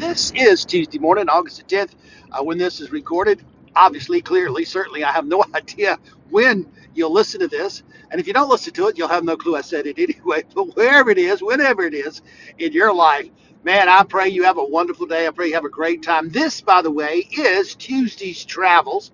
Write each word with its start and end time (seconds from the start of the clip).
This 0.00 0.32
is 0.34 0.64
Tuesday 0.64 0.98
morning, 0.98 1.28
August 1.28 1.58
the 1.58 1.76
10th, 1.76 1.90
uh, 2.32 2.42
when 2.42 2.56
this 2.56 2.80
is 2.80 2.90
recorded. 2.90 3.44
Obviously, 3.76 4.22
clearly, 4.22 4.64
certainly, 4.64 5.04
I 5.04 5.12
have 5.12 5.26
no 5.26 5.44
idea 5.54 5.98
when 6.30 6.66
you'll 6.94 7.12
listen 7.12 7.38
to 7.40 7.48
this. 7.48 7.82
And 8.10 8.18
if 8.18 8.26
you 8.26 8.32
don't 8.32 8.48
listen 8.48 8.72
to 8.72 8.88
it, 8.88 8.96
you'll 8.96 9.08
have 9.08 9.24
no 9.24 9.36
clue 9.36 9.56
I 9.56 9.60
said 9.60 9.86
it 9.86 9.98
anyway. 9.98 10.44
But 10.54 10.74
wherever 10.74 11.10
it 11.10 11.18
is, 11.18 11.42
whenever 11.42 11.82
it 11.82 11.92
is 11.92 12.22
in 12.58 12.72
your 12.72 12.94
life, 12.94 13.28
man, 13.62 13.90
I 13.90 14.02
pray 14.04 14.30
you 14.30 14.42
have 14.44 14.56
a 14.56 14.64
wonderful 14.64 15.04
day. 15.04 15.26
I 15.26 15.32
pray 15.32 15.48
you 15.48 15.54
have 15.54 15.66
a 15.66 15.68
great 15.70 16.02
time. 16.02 16.30
This, 16.30 16.62
by 16.62 16.80
the 16.80 16.90
way, 16.90 17.28
is 17.30 17.74
Tuesday's 17.74 18.42
Travels. 18.46 19.12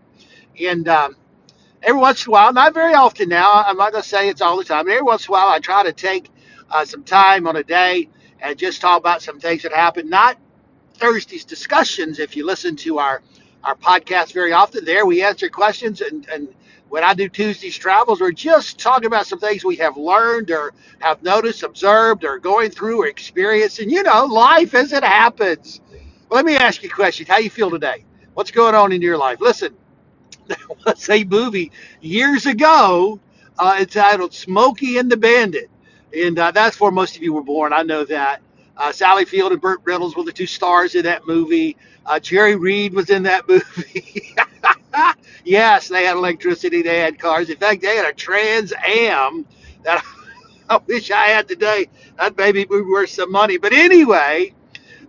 And 0.61 0.87
um, 0.89 1.17
every 1.83 2.01
once 2.01 2.25
in 2.25 2.31
a 2.31 2.33
while, 2.33 2.53
not 2.53 2.75
very 2.75 2.95
often 2.95 3.29
now, 3.29 3.65
I'm 3.67 3.77
not 3.77 3.91
going 3.91 4.05
to 4.05 4.09
say 4.09 4.29
it's 4.29 4.41
all 4.41 4.57
the 4.57 4.65
time, 4.65 4.85
but 4.85 4.93
every 4.93 5.03
once 5.03 5.27
in 5.27 5.31
a 5.31 5.33
while, 5.33 5.49
I 5.49 5.59
try 5.59 5.83
to 5.83 5.93
take 5.93 6.31
uh, 6.71 6.85
some 6.85 7.03
time 7.03 7.49
on 7.49 7.57
a 7.57 7.65
day 7.65 8.09
and 8.41 8.57
just 8.57 8.81
talk 8.81 9.01
about 9.01 9.21
some 9.23 9.41
things 9.41 9.65
that 9.65 9.73
happened, 9.73 10.11
not 10.11 10.39
Thursday's 10.97 11.45
discussions. 11.47 12.21
If 12.21 12.37
you 12.37 12.47
listen 12.47 12.77
to 12.79 12.99
our 12.99 13.23
our 13.65 13.77
podcast 13.77 14.33
very 14.35 14.53
often, 14.53 14.85
there 14.85 15.07
we 15.07 15.23
answer 15.25 15.49
questions, 15.51 16.03
and 16.03 16.29
and 16.31 16.49
when 16.91 17.05
I 17.05 17.15
do 17.15 17.29
Tuesday's 17.29 17.79
travels, 17.79 18.21
we're 18.21 18.33
just 18.33 18.79
talking 18.79 19.07
about 19.07 19.27
some 19.27 19.41
things 19.41 19.65
we 19.65 19.77
have 19.77 19.97
learned 19.99 20.51
or 20.53 20.75
have 21.01 21.23
noticed, 21.23 21.63
observed, 21.65 22.25
or 22.25 22.39
going 22.39 22.71
through 22.71 23.03
or 23.03 23.09
experienced, 23.09 23.81
and 23.81 23.91
you 23.93 24.03
know, 24.05 24.27
life 24.27 24.75
as 24.75 24.93
it 24.93 25.05
happens. 25.05 25.81
Let 26.31 26.47
me 26.47 26.57
ask 26.57 26.83
you 26.83 26.91
a 26.91 26.93
question: 26.93 27.27
How 27.27 27.39
you 27.39 27.51
feel 27.51 27.71
today? 27.71 28.05
What's 28.35 28.53
going 28.53 28.75
on 28.77 28.93
in 28.93 29.03
your 29.03 29.19
life? 29.19 29.41
Listen, 29.41 29.75
there 30.49 30.59
was 30.87 31.11
a 31.11 31.25
movie 31.25 31.73
years 32.01 32.47
ago 32.47 33.21
uh, 33.59 33.79
entitled 33.81 34.35
Smokey 34.35 34.99
and 34.99 35.11
the 35.11 35.17
Bandit. 35.19 35.71
And 36.17 36.39
uh, 36.39 36.53
that's 36.53 36.81
where 36.81 36.93
most 36.93 37.17
of 37.17 37.23
you 37.23 37.33
were 37.35 37.43
born. 37.45 37.73
I 37.73 37.83
know 37.83 38.05
that. 38.07 38.43
Uh, 38.77 38.93
Sally 38.93 39.25
Field 39.25 39.53
and 39.53 39.61
Burt 39.61 39.81
Reynolds 39.85 40.17
were 40.17 40.25
the 40.25 40.33
two 40.33 40.47
stars 40.47 40.95
in 40.95 41.05
that 41.05 41.27
movie. 41.27 41.77
Uh, 42.05 42.21
Jerry 42.21 42.57
Reed 42.57 42.95
was 42.95 43.11
in 43.11 43.23
that 43.25 43.49
movie. 43.49 44.35
yes, 45.45 45.89
they 45.89 46.05
had 46.05 46.17
electricity. 46.17 46.83
They 46.83 47.01
had 47.01 47.19
cars. 47.19 47.51
In 47.51 47.57
fact, 47.57 47.83
they 47.83 47.97
had 47.97 48.07
a 48.07 48.13
Trans 48.13 48.73
Am 48.87 49.47
that 49.85 50.05
I 50.69 50.79
wish 50.87 51.11
I 51.11 51.29
had 51.29 51.49
today. 51.49 51.89
That 52.19 52.37
maybe 52.37 52.65
would 52.67 52.85
be 52.85 52.91
worth 52.91 53.11
some 53.11 53.31
money. 53.31 53.57
But 53.59 53.73
anyway, 53.73 54.53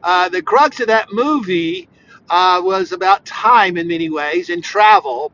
uh, 0.03 0.29
the 0.29 0.41
crux 0.41 0.79
of 0.79 0.87
that 0.87 1.07
movie 1.11 1.89
uh, 2.29 2.61
was 2.63 2.91
about 2.91 3.25
time 3.25 3.77
in 3.77 3.87
many 3.87 4.09
ways 4.09 4.49
and 4.49 4.63
travel. 4.63 5.31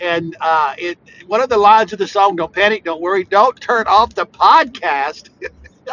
And 0.00 0.36
uh, 0.40 0.74
it 0.78 0.98
one 1.26 1.40
of 1.40 1.48
the 1.48 1.56
lines 1.56 1.92
of 1.92 1.98
the 1.98 2.06
song, 2.06 2.36
"Don't 2.36 2.52
panic, 2.52 2.84
don't 2.84 3.00
worry, 3.00 3.24
don't 3.24 3.60
turn 3.60 3.86
off 3.88 4.14
the 4.14 4.26
podcast." 4.26 5.28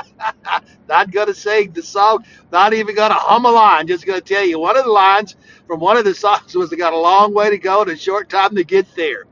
not 0.88 1.12
going 1.12 1.28
to 1.28 1.34
sing 1.34 1.72
the 1.72 1.84
song, 1.84 2.26
not 2.52 2.74
even 2.74 2.96
going 2.96 3.12
to 3.12 3.18
hum 3.18 3.46
a 3.46 3.52
line. 3.52 3.88
Just 3.88 4.06
going 4.06 4.20
to 4.22 4.34
tell 4.34 4.46
you 4.46 4.60
one 4.60 4.78
of 4.78 4.86
the 4.86 4.92
lines 4.92 5.36
from 5.68 5.80
one 5.80 5.98
of 5.98 6.06
the 6.06 6.16
songs 6.16 6.56
was, 6.56 6.70
"They 6.70 6.78
got 6.78 6.94
a 6.94 6.98
long 6.98 7.34
way 7.34 7.50
to 7.50 7.58
go 7.58 7.82
and 7.82 7.92
a 7.92 7.98
short 7.98 8.30
time 8.30 8.56
to 8.56 8.64
get 8.64 8.88
there." 8.96 9.26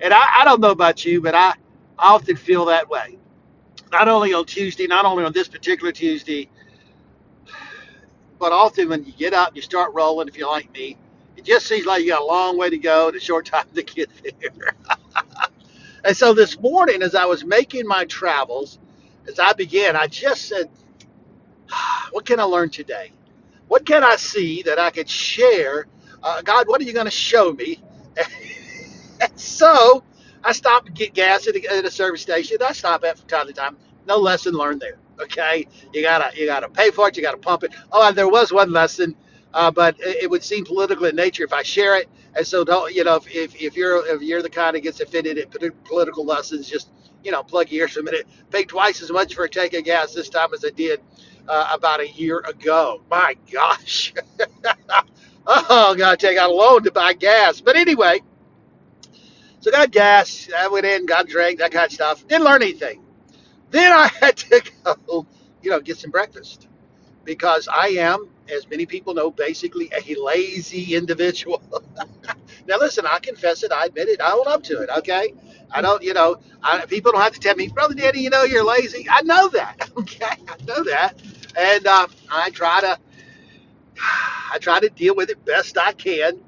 And 0.00 0.14
I, 0.14 0.40
I 0.40 0.44
don't 0.44 0.60
know 0.60 0.70
about 0.70 1.04
you, 1.04 1.20
but 1.20 1.34
I, 1.34 1.54
I 1.98 2.14
often 2.14 2.36
feel 2.36 2.66
that 2.66 2.88
way. 2.88 3.18
Not 3.92 4.08
only 4.08 4.32
on 4.32 4.46
Tuesday, 4.46 4.86
not 4.86 5.04
only 5.04 5.24
on 5.24 5.32
this 5.32 5.48
particular 5.48 5.92
Tuesday, 5.92 6.48
but 8.38 8.52
often 8.52 8.88
when 8.88 9.04
you 9.04 9.12
get 9.12 9.34
up, 9.34 9.54
you 9.54 9.62
start 9.62 9.92
rolling. 9.94 10.28
If 10.28 10.36
you're 10.36 10.50
like 10.50 10.72
me, 10.72 10.96
it 11.36 11.44
just 11.44 11.66
seems 11.66 11.86
like 11.86 12.02
you 12.02 12.08
got 12.08 12.22
a 12.22 12.24
long 12.24 12.58
way 12.58 12.70
to 12.70 12.78
go 12.78 13.08
and 13.08 13.16
a 13.16 13.20
short 13.20 13.46
time 13.46 13.66
to 13.74 13.82
get 13.82 14.10
there. 14.22 14.74
and 16.04 16.16
so 16.16 16.32
this 16.32 16.58
morning, 16.60 17.02
as 17.02 17.14
I 17.14 17.26
was 17.26 17.44
making 17.44 17.86
my 17.86 18.04
travels, 18.06 18.78
as 19.28 19.38
I 19.38 19.52
began, 19.52 19.96
I 19.96 20.06
just 20.06 20.48
said, 20.48 20.70
What 22.12 22.26
can 22.26 22.40
I 22.40 22.44
learn 22.44 22.70
today? 22.70 23.12
What 23.68 23.86
can 23.86 24.02
I 24.02 24.16
see 24.16 24.62
that 24.62 24.78
I 24.78 24.90
could 24.90 25.08
share? 25.08 25.86
Uh, 26.22 26.42
God, 26.42 26.68
what 26.68 26.80
are 26.80 26.84
you 26.84 26.92
going 26.92 27.06
to 27.06 27.10
show 27.10 27.52
me? 27.52 27.80
and 29.20 29.40
so 29.40 30.02
I 30.42 30.52
stopped 30.52 30.86
to 30.86 30.92
get 30.92 31.14
gas 31.14 31.46
at 31.46 31.56
a, 31.56 31.72
at 31.72 31.84
a 31.84 31.90
service 31.90 32.22
station. 32.22 32.58
I 32.64 32.72
stop 32.72 33.04
at 33.04 33.18
from 33.18 33.28
time 33.28 33.46
to 33.46 33.52
time. 33.52 33.76
No 34.06 34.16
lesson 34.16 34.54
learned 34.54 34.80
there. 34.80 34.98
Okay, 35.20 35.66
you 35.92 36.00
gotta 36.00 36.34
you 36.34 36.46
gotta 36.46 36.68
pay 36.68 36.90
for 36.90 37.08
it. 37.08 37.16
You 37.16 37.22
gotta 37.22 37.36
pump 37.36 37.62
it. 37.62 37.74
Oh, 37.92 38.08
and 38.08 38.16
there 38.16 38.28
was 38.28 38.52
one 38.52 38.72
lesson, 38.72 39.14
uh, 39.52 39.70
but 39.70 39.94
it, 39.98 40.30
would 40.30 40.42
seem 40.42 40.64
political 40.64 41.04
in 41.04 41.14
nature 41.14 41.44
if 41.44 41.52
I 41.52 41.62
share 41.62 41.98
it. 41.98 42.08
And 42.34 42.46
so 42.46 42.64
don't 42.64 42.92
you 42.94 43.04
know 43.04 43.16
if, 43.16 43.54
if 43.60 43.76
you're 43.76 44.06
if 44.06 44.22
you're 44.22 44.40
the 44.40 44.48
kind 44.48 44.76
that 44.76 44.80
gets 44.80 45.00
offended 45.00 45.36
at 45.36 45.50
political 45.84 46.24
lessons, 46.24 46.70
just 46.70 46.90
you 47.24 47.30
know 47.30 47.42
plug 47.42 47.72
ears 47.72 47.92
for 47.92 48.00
a 48.00 48.02
minute. 48.02 48.26
Paid 48.50 48.68
twice 48.68 49.02
as 49.02 49.10
much 49.10 49.34
for 49.34 49.44
a 49.44 49.48
tank 49.48 49.74
of 49.74 49.84
gas 49.84 50.14
this 50.14 50.28
time 50.28 50.52
as 50.54 50.64
I 50.64 50.70
did 50.70 51.00
uh, 51.48 51.70
about 51.72 52.00
a 52.00 52.08
year 52.08 52.38
ago. 52.38 53.02
My 53.10 53.36
gosh. 53.52 54.14
oh, 55.46 55.94
gotta 55.96 56.16
take 56.16 56.38
out 56.38 56.50
a 56.50 56.52
loan 56.52 56.82
to 56.84 56.92
buy 56.92 57.12
gas. 57.12 57.60
But 57.60 57.76
anyway, 57.76 58.20
so 59.60 59.70
got 59.70 59.90
gas. 59.90 60.48
I 60.56 60.68
went 60.68 60.86
in, 60.86 61.06
got 61.06 61.26
a 61.26 61.28
drink, 61.28 61.58
that 61.58 61.72
kind 61.72 61.86
of 61.86 61.92
stuff. 61.92 62.26
Didn't 62.26 62.44
learn 62.44 62.62
anything. 62.62 63.02
Then 63.70 63.92
I 63.92 64.08
had 64.20 64.36
to 64.38 64.62
go, 64.84 65.26
you 65.62 65.70
know, 65.70 65.80
get 65.80 65.98
some 65.98 66.10
breakfast 66.10 66.68
because 67.24 67.68
I 67.68 67.88
am, 67.98 68.28
as 68.52 68.68
many 68.68 68.86
people 68.86 69.14
know, 69.14 69.30
basically 69.30 69.90
a 69.92 70.14
lazy 70.20 70.94
individual. 70.94 71.62
now, 72.66 72.78
listen, 72.78 73.06
I 73.06 73.18
confess 73.20 73.62
it, 73.62 73.72
I 73.72 73.86
admit 73.86 74.08
it, 74.08 74.20
I 74.20 74.32
own 74.32 74.48
up 74.48 74.62
to 74.64 74.80
it, 74.82 74.90
okay? 74.98 75.34
I 75.72 75.80
don't, 75.82 76.02
you 76.02 76.14
know, 76.14 76.36
I, 76.62 76.84
people 76.86 77.12
don't 77.12 77.20
have 77.20 77.34
to 77.34 77.40
tell 77.40 77.54
me, 77.56 77.68
Brother 77.68 77.94
Danny, 77.94 78.20
you 78.20 78.30
know, 78.30 78.42
you're 78.44 78.64
lazy. 78.64 79.06
I 79.10 79.22
know 79.22 79.48
that, 79.50 79.90
okay? 79.96 80.26
I 80.26 80.56
know 80.66 80.84
that. 80.84 81.14
And 81.56 81.86
uh, 81.86 82.06
I 82.30 82.50
try 82.50 82.80
to, 82.80 82.98
I 84.52 84.58
try 84.60 84.80
to 84.80 84.88
deal 84.90 85.14
with 85.14 85.30
it 85.30 85.44
best 85.44 85.78
I 85.78 85.92
can. 85.92 86.40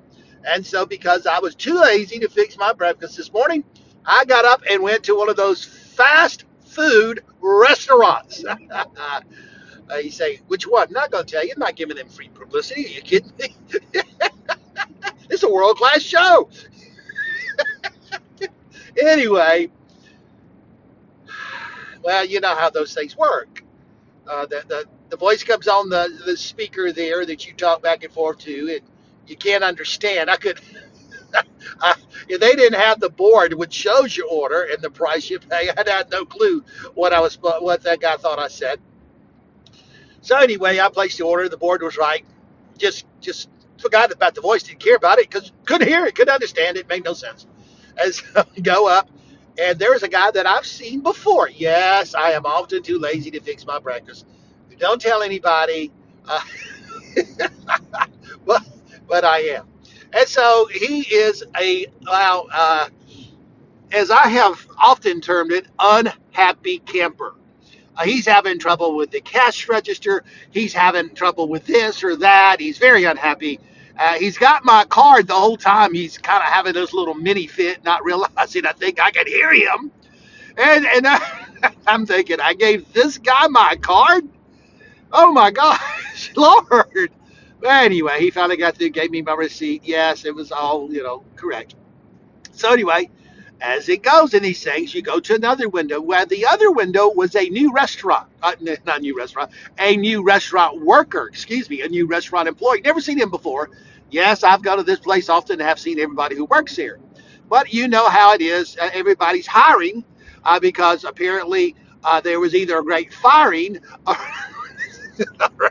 And 0.45 0.67
so, 0.67 0.85
because 0.87 1.27
I 1.27 1.39
was 1.39 1.55
too 1.55 1.75
lazy 1.81 2.19
to 2.19 2.29
fix 2.29 2.57
my 2.57 2.73
breakfast 2.73 3.17
this 3.17 3.33
morning, 3.33 3.65
I 4.05 4.25
got 4.25 4.45
up 4.45 4.63
and 4.69 4.83
went 4.83 5.05
to 5.05 5.17
one 5.17 5.29
of 5.29 5.37
those 5.37 5.65
fast 5.65 6.45
food 6.65 7.23
restaurants. 7.41 8.45
uh, 9.93 9.97
you 10.03 10.11
say, 10.11 10.41
which 10.49 10.67
one? 10.67 10.89
I'm 10.89 10.93
not 10.93 11.11
going 11.11 11.25
to 11.27 11.33
tell 11.33 11.45
you. 11.45 11.53
I'm 11.55 11.61
not 11.61 11.77
giving 11.77 11.97
them 11.97 12.09
free 12.09 12.29
publicity. 12.29 12.87
Are 12.87 12.89
you 12.89 13.03
kidding 13.03 13.33
me? 13.39 13.55
it's 15.31 15.43
a 15.43 15.51
world 15.51 15.77
class 15.77 16.03
show. 16.03 16.51
Anyway, 19.01 19.71
well, 22.03 22.25
you 22.25 22.41
know 22.41 22.57
how 22.57 22.71
those 22.71 22.95
things 22.95 23.17
work. 23.17 23.63
Uh, 24.29 24.47
the, 24.47 24.65
the, 24.69 24.87
the 25.11 25.17
voice 25.17 25.45
comes 25.45 25.69
on 25.69 25.89
the, 25.89 26.21
the 26.27 26.37
speaker 26.37 26.93
there 26.93 27.27
that 27.27 27.47
you 27.47 27.55
talk 27.55 27.83
back 27.83 28.05
and 28.05 28.13
forth 28.13 28.39
to, 28.41 28.75
and 28.75 28.81
you 29.27 29.37
can't 29.37 29.65
understand. 29.65 30.31
I 30.31 30.37
could. 30.37 30.61
I, 31.81 31.95
if 32.29 32.41
they 32.41 32.53
didn't 32.55 32.81
have 32.81 33.01
the 33.01 33.11
board 33.11 33.55
which 33.55 33.73
shows 33.75 34.17
your 34.17 34.29
order 34.29 34.69
and 34.73 34.83
the 34.83 34.91
price 34.91 35.31
you 35.31 35.39
pay, 35.39 35.71
I 35.71 35.75
had 35.89 36.11
no 36.11 36.25
clue 36.25 36.65
what 36.95 37.13
I 37.13 37.21
was 37.21 37.37
what 37.37 37.83
that 37.85 38.01
guy 38.01 38.17
thought 38.17 38.39
I 38.39 38.49
said. 38.49 38.81
So 40.23 40.39
anyway, 40.39 40.81
I 40.81 40.89
placed 40.91 41.19
the 41.19 41.25
order. 41.25 41.49
The 41.49 41.57
board 41.59 41.83
was 41.83 41.97
right. 41.99 42.25
Just 42.79 43.07
just 43.21 43.49
forgot 43.79 44.13
about 44.13 44.35
the 44.35 44.41
voice. 44.41 44.63
Didn't 44.65 44.81
care 44.81 44.97
about 44.97 45.19
it 45.19 45.31
because 45.31 45.53
couldn't 45.67 45.89
hear 45.89 46.07
it, 46.07 46.15
couldn't 46.15 46.35
understand 46.35 46.77
it. 46.77 46.89
Made 46.89 47.05
no 47.05 47.15
sense. 47.15 47.47
As 47.99 48.23
go 48.63 48.89
up, 48.89 49.11
and 49.61 49.79
there's 49.79 50.03
a 50.03 50.09
guy 50.09 50.31
that 50.33 50.47
I've 50.47 50.67
seen 50.67 51.01
before. 51.03 51.49
Yes, 51.51 52.15
I 52.15 52.33
am 52.33 52.47
often 52.47 52.83
too 52.83 52.99
lazy 52.99 53.31
to 53.33 53.41
fix 53.41 53.67
my 53.67 53.79
breakfast. 53.79 54.27
Don't 54.79 55.01
tell 55.01 55.23
anybody. 55.23 55.93
Uh, 56.29 56.41
but 58.47 58.63
but 59.09 59.25
I 59.25 59.41
am. 59.41 59.69
And 60.13 60.29
so 60.29 60.69
he 60.73 61.01
is 61.01 61.43
a, 61.61 61.87
well, 62.07 62.49
uh, 62.53 62.89
as 63.93 64.11
I 64.11 64.29
have 64.29 64.67
often 64.79 65.21
termed 65.21 65.53
it, 65.53 65.67
unhappy 65.79 66.79
camper. 66.81 67.35
Uh, 67.97 68.05
he's 68.05 68.27
having 68.27 68.59
trouble 68.59 68.97
with 68.97 69.11
the 69.11 69.21
cash 69.21 69.69
register. 69.69 70.25
He's 70.51 70.73
having 70.73 71.15
trouble 71.15 71.49
with 71.49 71.67
this 71.67 72.05
or 72.05 72.17
that. 72.17 72.61
He's 72.61 72.79
very 72.79 73.05
unhappy. 73.05 73.61
Uh, 73.99 74.15
he's 74.15 74.39
got 74.39 74.65
my 74.65 74.85
card 74.87 75.27
the 75.29 75.35
whole 75.35 75.57
time. 75.57 75.95
He's 75.95 76.19
kind 76.19 76.43
of 76.43 76.49
having 76.51 76.75
this 76.75 76.93
little 76.95 77.15
mini 77.15 77.47
fit, 77.47 77.85
not 77.85 78.05
realizing 78.07 78.67
I 78.67 78.73
think 78.73 79.01
I 79.01 79.11
can 79.11 79.27
hear 79.27 79.53
him. 79.55 79.91
And 80.59 80.87
and 80.87 81.07
I, 81.07 81.47
I'm 81.87 82.07
thinking, 82.07 82.41
I 82.41 82.55
gave 82.55 82.93
this 82.93 83.19
guy 83.19 83.49
my 83.49 83.77
card. 83.81 84.29
Oh 85.13 85.33
my 85.33 85.51
gosh, 85.51 86.33
Lord! 86.37 87.11
But 87.61 87.71
anyway, 87.71 88.21
he 88.21 88.31
finally 88.31 88.57
got 88.57 88.77
through, 88.77 88.91
gave 88.91 89.11
me 89.11 89.23
my 89.23 89.35
receipt. 89.35 89.83
Yes, 89.85 90.25
it 90.25 90.35
was 90.35 90.53
all, 90.53 90.93
you 90.93 91.03
know, 91.03 91.25
correct. 91.37 91.75
So 92.53 92.73
anyway, 92.73 93.11
as 93.63 93.89
it 93.89 94.03
goes 94.03 94.35
in 94.35 94.43
these 94.43 94.63
things, 94.63 94.95
you 94.95 95.03
go 95.03 95.21
to 95.21 95.35
another 95.35 95.69
window 95.69 96.01
where 96.01 96.27
the 96.27 96.47
other 96.47 96.71
window 96.73 97.11
was 97.13 97.37
a 97.37 97.49
new 97.49 97.73
restaurant, 97.73 98.29
uh, 98.43 98.55
not 98.85 98.99
a 98.99 99.01
new 99.01 99.17
restaurant, 99.17 99.53
a 99.79 99.97
new 99.97 100.25
restaurant 100.25 100.83
worker, 100.83 101.29
excuse 101.29 101.71
me, 101.71 101.83
a 101.83 101.89
new 101.89 102.07
restaurant 102.07 102.49
employee. 102.49 102.83
Never 102.83 103.01
seen 103.01 103.19
him 103.19 103.31
before. 103.31 103.71
Yes, 104.11 104.43
I've 104.45 104.63
gone 104.63 104.79
to 104.79 104.83
this 104.83 104.99
place 105.01 105.29
often 105.29 105.61
and 105.61 105.69
have 105.69 105.79
seen 105.79 105.99
everybody 106.01 106.37
who 106.37 106.45
works 106.47 106.77
here. 106.77 107.01
But 107.49 107.73
you 107.73 107.89
know 107.89 108.09
how 108.09 108.35
it 108.35 108.43
is. 108.43 108.77
Uh, 108.81 108.91
everybody's 108.93 109.47
hiring 109.47 110.05
uh, 110.45 110.61
because 110.61 111.05
apparently 111.05 111.77
uh, 112.05 112.21
there 112.21 112.41
was 112.41 112.55
either 112.55 112.79
a 112.79 112.85
great 112.85 113.15
firing 113.15 113.79
or 114.07 114.17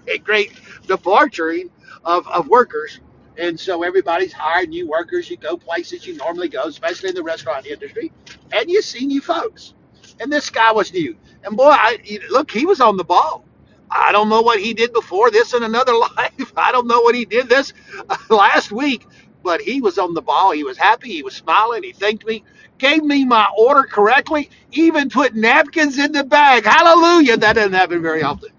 a 0.08 0.18
great 0.18 0.54
departuring 0.88 1.70
of, 2.06 2.28
of 2.28 2.48
workers. 2.48 3.00
And 3.38 3.60
so 3.60 3.84
everybody's 3.84 4.34
hired 4.34 4.70
new 4.70 4.88
workers. 4.88 5.30
You 5.32 5.38
go 5.38 5.58
places 5.58 6.08
you 6.08 6.16
normally 6.18 6.50
go, 6.50 6.64
especially 6.66 7.10
in 7.10 7.16
the 7.16 7.24
restaurant 7.24 7.68
industry, 7.68 8.14
and 8.54 8.70
you 8.72 8.84
see 8.84 9.08
new 9.08 9.22
folks. 9.22 9.76
And 10.22 10.32
this 10.32 10.52
guy 10.52 10.72
was 10.74 10.94
new. 10.94 11.18
And 11.46 11.58
boy, 11.58 11.70
I, 11.72 12.00
look, 12.32 12.52
he 12.52 12.68
was 12.68 12.82
on 12.82 12.98
the 12.98 13.06
ball. 13.06 13.46
I 13.92 14.14
don't 14.14 14.30
know 14.30 14.44
what 14.44 14.62
he 14.62 14.74
did 14.76 14.94
before 14.94 15.32
this 15.32 15.56
in 15.56 15.64
another 15.64 15.94
life. 16.18 16.54
I 16.58 16.72
don't 16.74 16.88
know 16.88 17.02
what 17.02 17.16
he 17.16 17.26
did 17.26 17.50
this 17.50 17.74
last 18.32 18.72
week, 18.72 19.08
but 19.44 19.62
he 19.62 19.82
was 19.82 20.00
on 20.00 20.14
the 20.16 20.24
ball. 20.24 20.52
He 20.54 20.66
was 20.66 20.78
happy. 20.78 21.12
He 21.12 21.24
was 21.24 21.36
smiling. 21.36 21.84
He 21.84 21.94
thanked 21.94 22.28
me, 22.28 22.46
gave 22.80 23.04
me 23.04 23.26
my 23.26 23.50
order 23.58 23.84
correctly, 23.84 24.52
even 24.74 25.10
put 25.10 25.36
napkins 25.36 26.00
in 26.00 26.14
the 26.14 26.26
bag. 26.26 26.66
Hallelujah. 26.66 27.38
That 27.38 27.56
doesn't 27.56 27.74
happen 27.74 28.04
very 28.04 28.24
often 28.24 28.51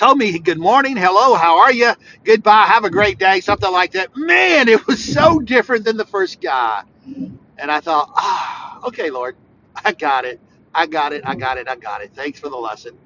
told 0.00 0.18
me 0.18 0.38
good 0.40 0.58
morning, 0.58 0.96
hello, 0.96 1.34
how 1.34 1.60
are 1.60 1.72
you, 1.72 1.92
goodbye, 2.24 2.64
have 2.64 2.84
a 2.86 2.90
great 2.90 3.18
day, 3.18 3.40
something 3.40 3.70
like 3.70 3.92
that. 3.92 4.16
Man, 4.16 4.68
it 4.68 4.86
was 4.86 5.04
so 5.04 5.40
different 5.40 5.84
than 5.84 5.98
the 5.98 6.06
first 6.06 6.40
guy. 6.40 6.84
And 7.58 7.70
I 7.70 7.80
thought, 7.80 8.10
ah, 8.16 8.80
okay, 8.88 9.10
Lord, 9.10 9.36
I 9.84 9.92
got 9.92 10.24
it. 10.24 10.40
I 10.74 10.86
got 10.86 11.12
it. 11.12 11.22
I 11.26 11.36
got 11.36 11.58
it. 11.58 11.68
I 11.68 11.76
got 11.76 12.02
it. 12.02 12.12
Thanks 12.14 12.40
for 12.40 12.48
the 12.50 12.56
lesson. 12.56 12.98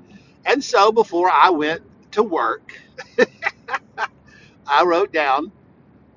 And 0.46 0.62
so 0.64 0.92
before 0.92 1.30
I 1.30 1.50
went 1.50 1.82
to 2.12 2.22
work, 2.22 2.80
I 4.66 4.84
wrote 4.84 5.12
down 5.12 5.52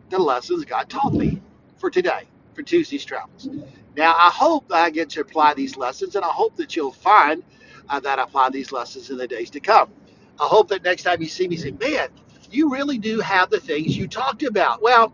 the 0.10 0.20
lessons 0.20 0.66
God 0.66 0.90
taught 0.90 1.14
me 1.14 1.42
for 1.78 1.90
today, 1.92 2.24
for 2.56 2.64
Tuesday's 2.64 3.06
travels. 3.06 3.50
Now, 3.98 4.16
I 4.18 4.30
hope 4.34 4.72
I 4.72 4.90
get 4.92 5.10
to 5.12 5.22
apply 5.22 5.56
these 5.56 5.78
lessons, 5.78 6.16
and 6.16 6.26
I 6.26 6.30
hope 6.30 6.56
that 6.58 6.76
you'll 6.76 6.92
find 6.94 7.44
uh, 7.90 8.00
that 8.02 8.20
I 8.20 8.24
apply 8.24 8.52
these 8.52 8.72
lessons 8.72 9.10
in 9.12 9.18
the 9.18 9.28
days 9.28 9.50
to 9.52 9.60
come. 9.62 9.92
I 10.40 10.46
hope 10.48 10.70
that 10.70 10.84
next 10.84 11.04
time 11.04 11.22
you 11.22 11.30
see 11.30 11.48
me, 11.48 11.58
say, 11.58 11.72
man, 11.72 12.10
you 12.52 12.72
really 12.72 12.98
do 12.98 13.20
have 13.20 13.50
the 13.50 13.60
things 13.60 13.98
you 13.98 14.08
talked 14.08 14.44
about. 14.44 14.82
Well, 14.82 15.14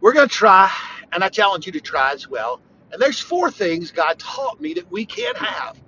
we're 0.00 0.12
going 0.14 0.28
to 0.28 0.34
try, 0.34 0.72
and 1.12 1.24
I 1.24 1.28
challenge 1.28 1.66
you 1.66 1.72
to 1.72 1.80
try 1.80 2.12
as 2.12 2.28
well. 2.28 2.60
And 2.92 3.00
there's 3.00 3.20
four 3.20 3.50
things 3.50 3.90
God 3.92 4.18
taught 4.18 4.60
me 4.60 4.74
that 4.74 4.90
we 4.90 5.04
can't 5.06 5.36
have. 5.38 5.78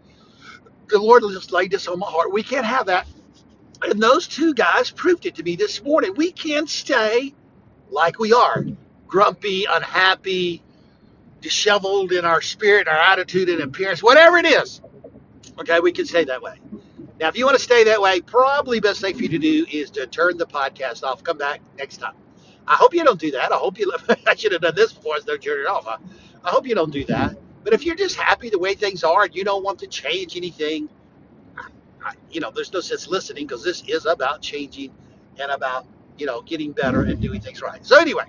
The 0.88 0.98
Lord 0.98 1.22
just 1.32 1.52
laid 1.52 1.70
this 1.70 1.88
on 1.88 1.98
my 1.98 2.06
heart. 2.06 2.32
We 2.32 2.42
can't 2.42 2.66
have 2.66 2.86
that. 2.86 3.06
And 3.82 4.02
those 4.02 4.28
two 4.28 4.54
guys 4.54 4.90
proved 4.90 5.26
it 5.26 5.36
to 5.36 5.42
me 5.42 5.56
this 5.56 5.82
morning. 5.82 6.14
We 6.16 6.32
can't 6.32 6.68
stay 6.68 7.34
like 7.90 8.18
we 8.18 8.32
are 8.32 8.64
grumpy, 9.08 9.66
unhappy, 9.68 10.62
disheveled 11.40 12.12
in 12.12 12.24
our 12.24 12.42
spirit, 12.42 12.88
our 12.88 12.96
attitude, 12.98 13.48
and 13.48 13.62
appearance, 13.62 14.02
whatever 14.02 14.38
it 14.38 14.46
is. 14.46 14.80
Okay, 15.58 15.80
we 15.80 15.92
can 15.92 16.06
stay 16.06 16.24
that 16.24 16.42
way. 16.42 16.58
Now, 17.22 17.28
if 17.28 17.38
you 17.38 17.44
want 17.44 17.56
to 17.56 17.62
stay 17.62 17.84
that 17.84 18.02
way, 18.02 18.20
probably 18.20 18.80
best 18.80 19.00
thing 19.00 19.14
for 19.14 19.22
you 19.22 19.28
to 19.28 19.38
do 19.38 19.64
is 19.70 19.92
to 19.92 20.08
turn 20.08 20.38
the 20.38 20.44
podcast 20.44 21.04
off. 21.04 21.22
Come 21.22 21.38
back 21.38 21.60
next 21.78 21.98
time. 21.98 22.14
I 22.66 22.74
hope 22.74 22.92
you 22.94 23.04
don't 23.04 23.20
do 23.20 23.30
that. 23.30 23.52
I 23.52 23.54
hope 23.54 23.78
you. 23.78 23.92
I 24.26 24.34
should 24.34 24.50
have 24.50 24.62
done 24.62 24.74
this 24.74 24.92
before 24.92 25.14
I 25.14 25.18
started 25.20 25.40
turning 25.40 25.66
it 25.66 25.68
off. 25.68 25.86
I, 25.86 25.98
I 26.44 26.50
hope 26.50 26.66
you 26.66 26.74
don't 26.74 26.92
do 26.92 27.04
that. 27.04 27.36
But 27.62 27.74
if 27.74 27.86
you're 27.86 27.94
just 27.94 28.16
happy 28.16 28.50
the 28.50 28.58
way 28.58 28.74
things 28.74 29.04
are 29.04 29.22
and 29.22 29.36
you 29.36 29.44
don't 29.44 29.62
want 29.62 29.78
to 29.78 29.86
change 29.86 30.36
anything, 30.36 30.88
I, 32.04 32.14
you 32.28 32.40
know, 32.40 32.50
there's 32.50 32.72
no 32.72 32.80
sense 32.80 33.06
listening 33.06 33.46
because 33.46 33.62
this 33.62 33.84
is 33.86 34.04
about 34.04 34.42
changing 34.42 34.92
and 35.38 35.52
about 35.52 35.86
you 36.18 36.26
know 36.26 36.42
getting 36.42 36.72
better 36.72 37.02
and 37.02 37.20
doing 37.20 37.40
things 37.40 37.62
right. 37.62 37.86
So 37.86 38.00
anyway, 38.00 38.24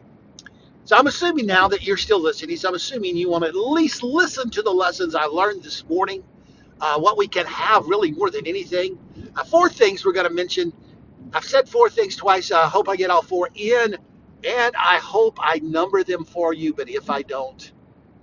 so 0.84 0.98
I'm 0.98 1.08
assuming 1.08 1.48
now 1.48 1.68
that 1.70 1.82
you're 1.82 1.98
still 1.98 2.22
listening. 2.22 2.58
So 2.58 2.70
I'm 2.70 2.76
assuming 2.76 3.18
you 3.18 3.32
want 3.32 3.44
to 3.44 3.48
at 3.48 3.56
least 3.56 4.04
listen 4.04 4.52
to 4.52 4.62
the 4.62 4.70
lessons 4.70 5.16
I 5.16 5.26
learned 5.26 5.64
this 5.64 5.84
morning 5.90 6.24
uh, 6.82 7.00
what 7.00 7.18
we 7.18 7.28
can 7.28 7.46
have 7.46 7.88
really 7.88 8.12
more 8.12 8.30
than 8.30 8.48
anything. 8.48 8.98
Uh, 9.36 9.44
four 9.44 9.70
things 9.70 10.06
we're 10.06 10.14
going 10.14 10.28
to 10.28 10.34
mention. 10.34 10.74
I've 11.34 11.46
said 11.46 11.68
four 11.68 11.90
things 11.90 12.16
twice. 12.16 12.52
I 12.52 12.68
hope 12.68 12.90
I 12.90 12.96
get 12.96 13.10
all 13.10 13.22
four 13.22 13.50
in, 13.56 13.98
and 14.44 14.76
I 14.78 14.98
hope 14.98 15.38
I 15.42 15.60
number 15.60 16.04
them 16.04 16.26
for 16.26 16.54
you. 16.54 16.74
But 16.74 16.90
if 16.90 17.10
I 17.10 17.22
don't, 17.24 17.72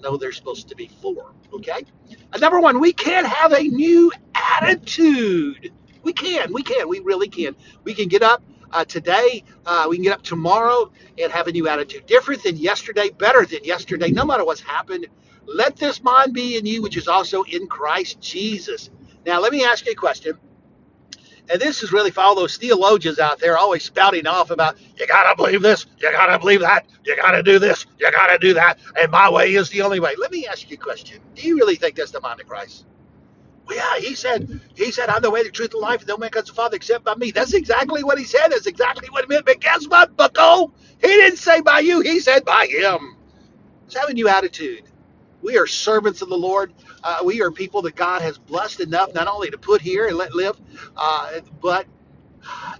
know 0.02 0.17
they're 0.17 0.32
supposed 0.32 0.69
to 0.69 0.76
be 0.76 0.88
four. 1.00 1.32
Okay? 1.52 1.85
Uh, 2.32 2.38
number 2.38 2.61
one, 2.61 2.81
we 2.81 2.93
can 2.93 3.25
have 3.25 3.52
a 3.52 3.62
new 3.62 4.12
attitude. 4.35 5.73
We 6.02 6.12
can. 6.12 6.52
We 6.52 6.62
can. 6.62 6.88
We 6.88 7.00
really 7.00 7.29
can. 7.29 7.55
We 7.85 7.94
can 7.94 8.08
get 8.08 8.23
up 8.23 8.43
uh, 8.73 8.85
today. 8.85 9.44
Uh, 9.67 9.87
we 9.88 9.97
can 9.97 10.05
get 10.05 10.14
up 10.14 10.23
tomorrow 10.23 10.91
and 11.19 11.32
have 11.32 11.47
a 11.47 11.52
new 11.52 11.69
attitude. 11.69 12.06
Different 12.06 12.43
than 12.43 12.56
yesterday, 12.56 13.11
better 13.11 13.44
than 13.44 13.64
yesterday, 13.64 14.11
no 14.11 14.25
matter 14.25 14.44
what's 14.44 14.61
happened. 14.61 15.06
Let 15.55 15.76
this 15.76 16.02
mind 16.02 16.35
be 16.35 16.58
in 16.58 16.67
you, 16.67 16.82
which 16.82 16.97
is 16.97 17.08
also 17.08 17.43
in 17.44 17.67
Christ 17.69 18.20
Jesus. 18.20 18.91
Now, 19.26 19.41
let 19.41 19.52
me 19.52 19.64
ask 19.64 19.87
you 19.87 19.93
a 19.93 19.97
question. 19.97 20.38
And 21.50 21.61
this 21.61 21.82
is 21.82 21.93
really 21.93 22.11
for 22.12 22.23
all 22.23 22.35
those 22.37 22.56
theologians 22.56 23.19
out 23.19 23.41
there 23.41 23.58
always 23.58 23.85
spouting 23.85 24.26
off 24.26 24.50
about, 24.50 24.76
you 24.99 25.06
got 25.06 25.31
to 25.31 25.37
believe 25.37 25.62
this, 25.62 25.87
you 25.99 26.11
got 26.12 26.26
to 26.26 26.38
believe 26.38 26.61
that, 26.61 26.87
you 27.05 27.17
got 27.17 27.32
to 27.32 27.43
do 27.43 27.58
this, 27.58 27.87
you 27.99 28.11
got 28.12 28.29
to 28.29 28.38
do 28.38 28.55
that, 28.55 28.79
and 29.00 29.11
my 29.12 29.31
way 29.31 29.55
is 29.55 29.69
the 29.70 29.82
only 29.82 30.00
way. 30.00 30.14
Let 30.19 30.32
me 30.32 30.47
ask 30.47 30.70
you 30.70 30.76
a 30.76 30.81
question. 30.81 31.20
Do 31.35 31.47
you 31.47 31.56
really 31.56 31.76
think 31.76 31.97
that's 31.97 32.12
the 32.12 32.20
mind 32.20 32.41
of 32.41 32.49
Christ? 32.49 32.87
Well, 33.67 33.76
yeah, 33.76 34.00
he 34.06 34.14
said, 34.14 34.61
he 34.76 34.93
said, 34.93 35.08
I'm 35.11 35.23
the 35.23 35.31
way, 35.31 35.43
the 35.44 35.50
truth, 35.50 35.73
and 35.75 35.82
life, 35.82 36.00
and 36.00 36.08
no 36.08 36.19
man 36.19 36.31
comes 36.31 36.47
to 36.47 36.52
the 36.52 36.56
Father 36.56 36.76
except 36.76 37.05
by 37.05 37.14
me. 37.17 37.31
That's 37.32 37.55
exactly 37.55 38.05
what 38.05 38.19
he 38.19 38.25
said. 38.25 38.49
That's 38.49 38.67
exactly 38.67 39.08
what 39.11 39.25
he 39.25 39.29
meant. 39.29 39.47
But 39.47 39.61
guess 39.61 39.87
what, 39.88 40.17
bucko? 40.17 40.73
He 41.00 41.08
didn't 41.08 41.38
say 41.38 41.61
by 41.62 41.81
you. 41.81 42.00
He 42.00 42.20
said 42.20 42.44
by 42.44 42.67
him. 42.67 43.17
Have 43.97 44.11
a 44.11 44.14
new 44.14 44.29
attitude. 44.29 44.85
We 45.43 45.59
are 45.59 45.67
servants 45.67 46.23
of 46.23 46.31
the 46.31 46.39
Lord. 46.39 46.75
Uh, 47.05 47.21
we 47.25 47.43
are 47.43 47.51
people 47.51 47.83
that 47.83 47.97
God 47.97 48.23
has 48.23 48.39
blessed 48.39 48.81
enough 48.81 49.15
not 49.15 49.29
only 49.29 49.51
to 49.51 49.59
put 49.59 49.83
here 49.83 50.09
and 50.09 50.17
let 50.17 50.35
live, 50.35 50.61
uh, 50.97 51.41
but 51.63 51.87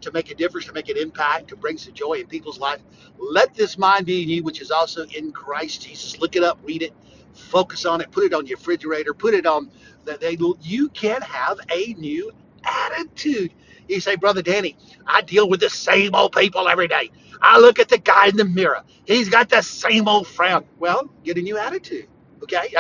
to 0.01 0.13
make 0.13 0.31
a 0.31 0.37
difference, 0.37 0.67
to 0.67 0.73
make 0.73 0.89
an 0.89 0.97
impact, 0.99 1.49
to 1.49 1.57
bring 1.57 1.79
some 1.79 1.95
joy 1.95 2.15
in 2.15 2.27
people's 2.27 2.59
life. 2.59 2.81
Let 3.19 3.55
this 3.55 3.79
mind 3.79 4.07
be 4.07 4.23
in 4.23 4.29
you, 4.29 4.43
which 4.45 4.61
is 4.61 4.71
also 4.71 5.07
in 5.07 5.33
Christ 5.33 5.83
Jesus. 5.83 6.19
Look 6.21 6.37
it 6.37 6.43
up, 6.45 6.59
read 6.65 6.83
it, 6.83 6.95
focus 7.35 7.87
on 7.87 8.01
it, 8.01 8.11
put 8.13 8.25
it 8.25 8.35
on 8.35 8.47
your 8.47 8.59
refrigerator, 8.59 9.15
put 9.15 9.35
it 9.35 9.47
on 9.47 9.71
that 10.07 10.21
they 10.21 10.37
you 10.63 10.89
can 10.91 11.23
have 11.23 11.59
a 11.73 11.95
new 11.95 12.33
attitude. 12.65 13.53
You 13.89 14.01
say, 14.01 14.17
Brother 14.17 14.43
Danny, 14.43 14.77
I 15.07 15.23
deal 15.23 15.49
with 15.49 15.61
the 15.61 15.71
same 15.71 16.15
old 16.15 16.33
people 16.35 16.69
every 16.69 16.89
day. 16.89 17.11
I 17.43 17.59
look 17.61 17.79
at 17.79 17.89
the 17.89 17.99
guy 17.99 18.29
in 18.29 18.37
the 18.37 18.45
mirror. 18.47 18.83
He's 19.07 19.29
got 19.31 19.49
the 19.51 19.63
same 19.63 20.09
old 20.09 20.27
frown. 20.29 20.65
Well, 20.79 21.11
get 21.25 21.39
a 21.39 21.43
new 21.43 21.59
attitude. 21.59 22.09
Okay, 22.43 22.75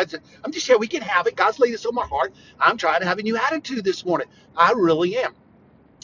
I'm 0.45 0.53
just 0.53 0.67
saying 0.67 0.81
we 0.81 0.89
can 0.89 1.03
have 1.03 1.27
it. 1.27 1.37
God's 1.37 1.59
laid 1.59 1.75
this 1.75 1.87
on 1.87 1.95
my 1.95 2.07
heart. 2.07 2.35
I'm 2.61 2.77
trying 2.77 3.01
to 3.01 3.07
have 3.07 3.19
a 3.19 3.23
new 3.23 3.37
attitude 3.37 3.85
this 3.85 4.05
morning. 4.05 4.29
I 4.57 4.73
really 4.73 5.17
am. 5.19 5.35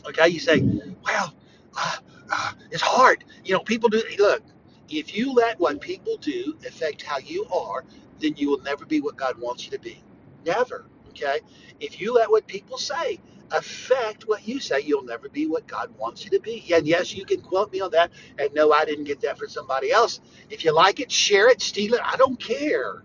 Okay, 0.08 0.28
you 0.28 0.40
say, 0.40 0.60
well, 1.04 1.34
uh, 1.76 1.96
uh, 2.32 2.52
it's 2.72 2.82
hard. 2.82 3.24
You 3.44 3.54
know, 3.54 3.60
people 3.60 3.88
do. 3.88 4.02
Look, 4.18 4.42
if 4.90 5.16
you 5.16 5.32
let 5.34 5.60
what 5.60 5.80
people 5.80 6.16
do 6.18 6.56
affect 6.66 7.02
how 7.02 7.18
you 7.18 7.46
are, 7.54 7.84
then 8.20 8.34
you 8.36 8.50
will 8.50 8.62
never 8.62 8.86
be 8.86 9.00
what 9.00 9.16
God 9.16 9.38
wants 9.40 9.64
you 9.64 9.72
to 9.72 9.80
be. 9.80 10.02
Never. 10.46 10.86
Okay, 11.10 11.40
if 11.80 12.00
you 12.00 12.14
let 12.14 12.30
what 12.30 12.46
people 12.48 12.78
say 12.78 13.20
affect 13.52 14.28
what 14.28 14.48
you 14.48 14.60
say, 14.60 14.80
you'll 14.80 15.04
never 15.04 15.28
be 15.28 15.46
what 15.46 15.66
God 15.68 15.92
wants 15.98 16.24
you 16.24 16.30
to 16.30 16.40
be. 16.40 16.64
And 16.74 16.86
yes, 16.86 17.14
you 17.14 17.24
can 17.26 17.40
quote 17.42 17.72
me 17.72 17.80
on 17.82 17.92
that. 17.92 18.10
And 18.38 18.50
no, 18.54 18.72
I 18.72 18.84
didn't 18.86 19.04
get 19.04 19.20
that 19.22 19.38
from 19.38 19.48
somebody 19.50 19.92
else. 19.92 20.20
If 20.50 20.64
you 20.64 20.72
like 20.72 21.00
it, 21.00 21.12
share 21.12 21.50
it, 21.50 21.62
steal 21.62 21.94
it. 21.94 22.00
I 22.04 22.16
don't 22.16 22.40
care 22.40 23.04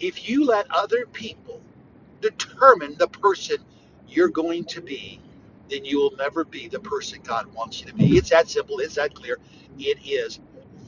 if 0.00 0.28
you 0.28 0.46
let 0.46 0.66
other 0.70 1.06
people 1.06 1.60
determine 2.20 2.96
the 2.98 3.08
person 3.08 3.58
you're 4.08 4.28
going 4.28 4.64
to 4.66 4.80
be, 4.80 5.20
then 5.70 5.84
you 5.84 5.98
will 5.98 6.16
never 6.16 6.44
be 6.44 6.68
the 6.68 6.80
person 6.80 7.20
God 7.24 7.52
wants 7.54 7.80
you 7.80 7.86
to 7.86 7.94
be. 7.94 8.16
It's 8.16 8.30
that 8.30 8.48
simple. 8.48 8.78
It's 8.78 8.96
that 8.96 9.14
clear. 9.14 9.38
It 9.78 9.98
is 10.06 10.40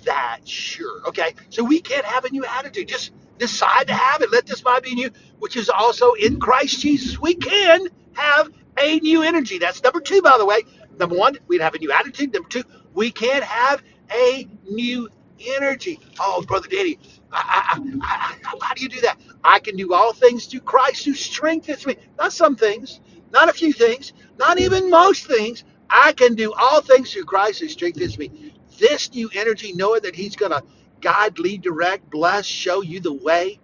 that 0.05 0.41
sure. 0.45 1.07
Okay, 1.09 1.35
so 1.51 1.65
we 1.65 1.81
can't 1.81 2.05
have 2.05 2.25
a 2.25 2.31
new 2.31 2.45
attitude. 2.45 2.89
Just 2.89 3.13
decide 3.39 3.89
to 3.89 3.95
have 3.95 4.23
it. 4.23 4.31
Let 4.33 4.47
this 4.47 4.65
mind 4.65 4.85
be 4.85 4.93
in 4.93 4.99
you, 4.99 5.11
which 5.39 5.57
is 5.57 5.69
also 5.69 6.13
in 6.15 6.41
Christ 6.41 6.81
Jesus. 6.81 7.21
We 7.21 7.35
can 7.35 7.89
have 8.15 8.51
a 8.79 8.99
new 9.01 9.23
energy. 9.23 9.59
That's 9.59 9.83
number 9.83 10.01
two, 10.01 10.23
by 10.23 10.37
the 10.39 10.47
way. 10.47 10.61
Number 10.99 11.17
one, 11.17 11.39
we'd 11.49 11.61
have 11.61 11.75
a 11.75 11.79
new 11.79 11.93
attitude. 11.93 12.33
Number 12.33 12.49
two, 12.49 12.65
we 12.95 13.11
can 13.11 13.43
have 13.43 13.83
a 14.13 14.49
new 14.71 15.09
energy. 15.57 16.01
Oh, 16.21 16.43
Brother 16.43 16.69
Danny, 16.69 16.99
I, 17.33 17.79
I, 17.79 17.99
I, 18.03 18.57
how 18.63 18.75
do 18.75 18.83
you 18.83 18.89
do 18.89 19.01
that? 19.03 19.19
I 19.45 19.61
can 19.61 19.77
do 19.77 19.95
all 19.95 20.13
things 20.13 20.47
through 20.47 20.61
Christ 20.61 21.05
who 21.05 21.15
strengthens 21.15 21.87
me. 21.87 21.97
Not 22.19 22.33
some 22.33 22.57
things, 22.57 23.01
not 23.33 23.49
a 23.49 23.53
few 23.53 23.73
things, 23.73 24.13
not 24.39 24.59
even 24.59 24.91
most 24.91 25.27
things. 25.27 25.65
I 25.91 26.13
can 26.13 26.35
do 26.35 26.53
all 26.55 26.81
things 26.81 27.13
through 27.13 27.25
Christ 27.25 27.61
who 27.61 27.69
strengthens 27.69 28.19
me. 28.19 28.55
This 28.79 29.13
new 29.13 29.31
energy, 29.35 29.73
knowing 29.75 30.03
that 30.03 30.15
He's 30.17 30.37
going 30.37 30.53
to 30.53 30.63
guide, 31.01 31.39
lead, 31.39 31.63
direct, 31.63 32.11
bless, 32.11 32.47
show 32.47 32.83
you 32.83 33.01
the 33.01 33.13
way. 33.13 33.59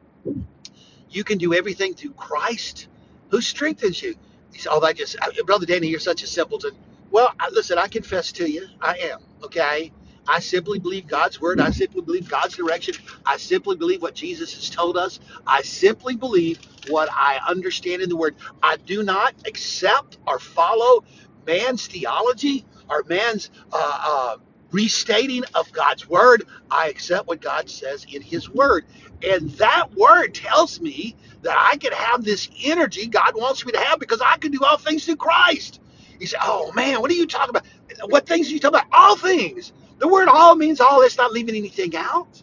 You 1.11 1.25
can 1.25 1.39
do 1.39 1.55
everything 1.55 1.95
through 1.95 2.13
Christ 2.13 2.89
who 3.31 3.41
strengthens 3.41 4.03
you. 4.03 4.15
He 4.53 4.61
said, 4.61 4.71
Oh, 4.73 4.81
that 4.81 4.97
just, 4.97 5.17
uh, 5.21 5.31
Brother 5.45 5.67
Danny, 5.67 5.89
you're 5.89 6.01
such 6.01 6.23
a 6.23 6.27
simpleton. 6.27 6.73
Well, 7.11 7.33
listen, 7.53 7.79
I 7.79 7.89
confess 7.89 8.33
to 8.33 8.51
you, 8.51 8.67
I 8.81 8.97
am, 8.99 9.21
okay? 9.45 9.93
I 10.29 10.41
simply 10.41 10.79
believe 10.79 11.07
God's 11.07 11.41
word. 11.41 11.61
I 11.61 11.71
simply 11.71 12.03
believe 12.03 12.29
God's 12.29 12.57
direction. 12.57 12.95
I 13.27 13.37
simply 13.39 13.77
believe 13.77 14.03
what 14.03 14.15
Jesus 14.15 14.55
has 14.55 14.71
told 14.71 14.97
us. 14.97 15.21
I 15.47 15.63
simply 15.63 16.17
believe 16.17 16.61
what 16.89 17.09
I 17.13 17.41
understand 17.49 18.03
in 18.03 18.09
the 18.09 18.17
word. 18.17 18.37
I 18.63 18.77
do 18.79 19.03
not 19.03 19.35
accept 19.47 20.19
or 20.27 20.39
follow 20.39 21.05
man's 21.47 21.87
theology 21.87 22.65
or 22.91 23.05
man's 23.09 23.51
uh, 23.73 23.99
uh, 24.05 24.37
restating 24.73 25.45
of 25.55 25.71
God's 25.73 26.09
word. 26.09 26.45
I 26.71 26.89
accept 26.89 27.29
what 27.29 27.41
God 27.41 27.71
says 27.71 28.07
in 28.13 28.23
His 28.23 28.49
word, 28.51 28.87
and 29.23 29.51
that 29.53 29.95
word 29.95 30.35
tells 30.35 30.81
me 30.81 31.17
that 31.43 31.57
I 31.59 31.77
can 31.77 31.93
have 31.93 32.25
this 32.25 32.49
energy 32.65 33.07
God 33.07 33.33
wants 33.37 33.65
me 33.67 33.73
to 33.73 33.81
have 33.81 34.01
because 34.01 34.23
I 34.25 34.39
can 34.39 34.53
do 34.53 34.61
all 34.65 34.79
things 34.79 35.05
through 35.07 35.17
Christ. 35.17 35.81
You 36.21 36.27
say, 36.27 36.39
"Oh 36.43 36.73
man, 36.73 37.01
what 37.03 37.11
are 37.11 37.15
you 37.15 37.27
talking 37.27 37.51
about? 37.51 37.67
What 38.11 38.27
things 38.27 38.49
are 38.49 38.53
you 38.53 38.61
talking 38.61 38.81
about? 38.81 38.89
All 38.93 39.17
things." 39.17 39.73
The 39.99 40.09
word 40.09 40.29
"all" 40.29 40.57
means 40.57 40.81
all. 40.81 41.03
It's 41.03 41.19
not 41.19 41.33
leaving 41.33 41.57
anything 41.57 41.97
out. 41.97 42.43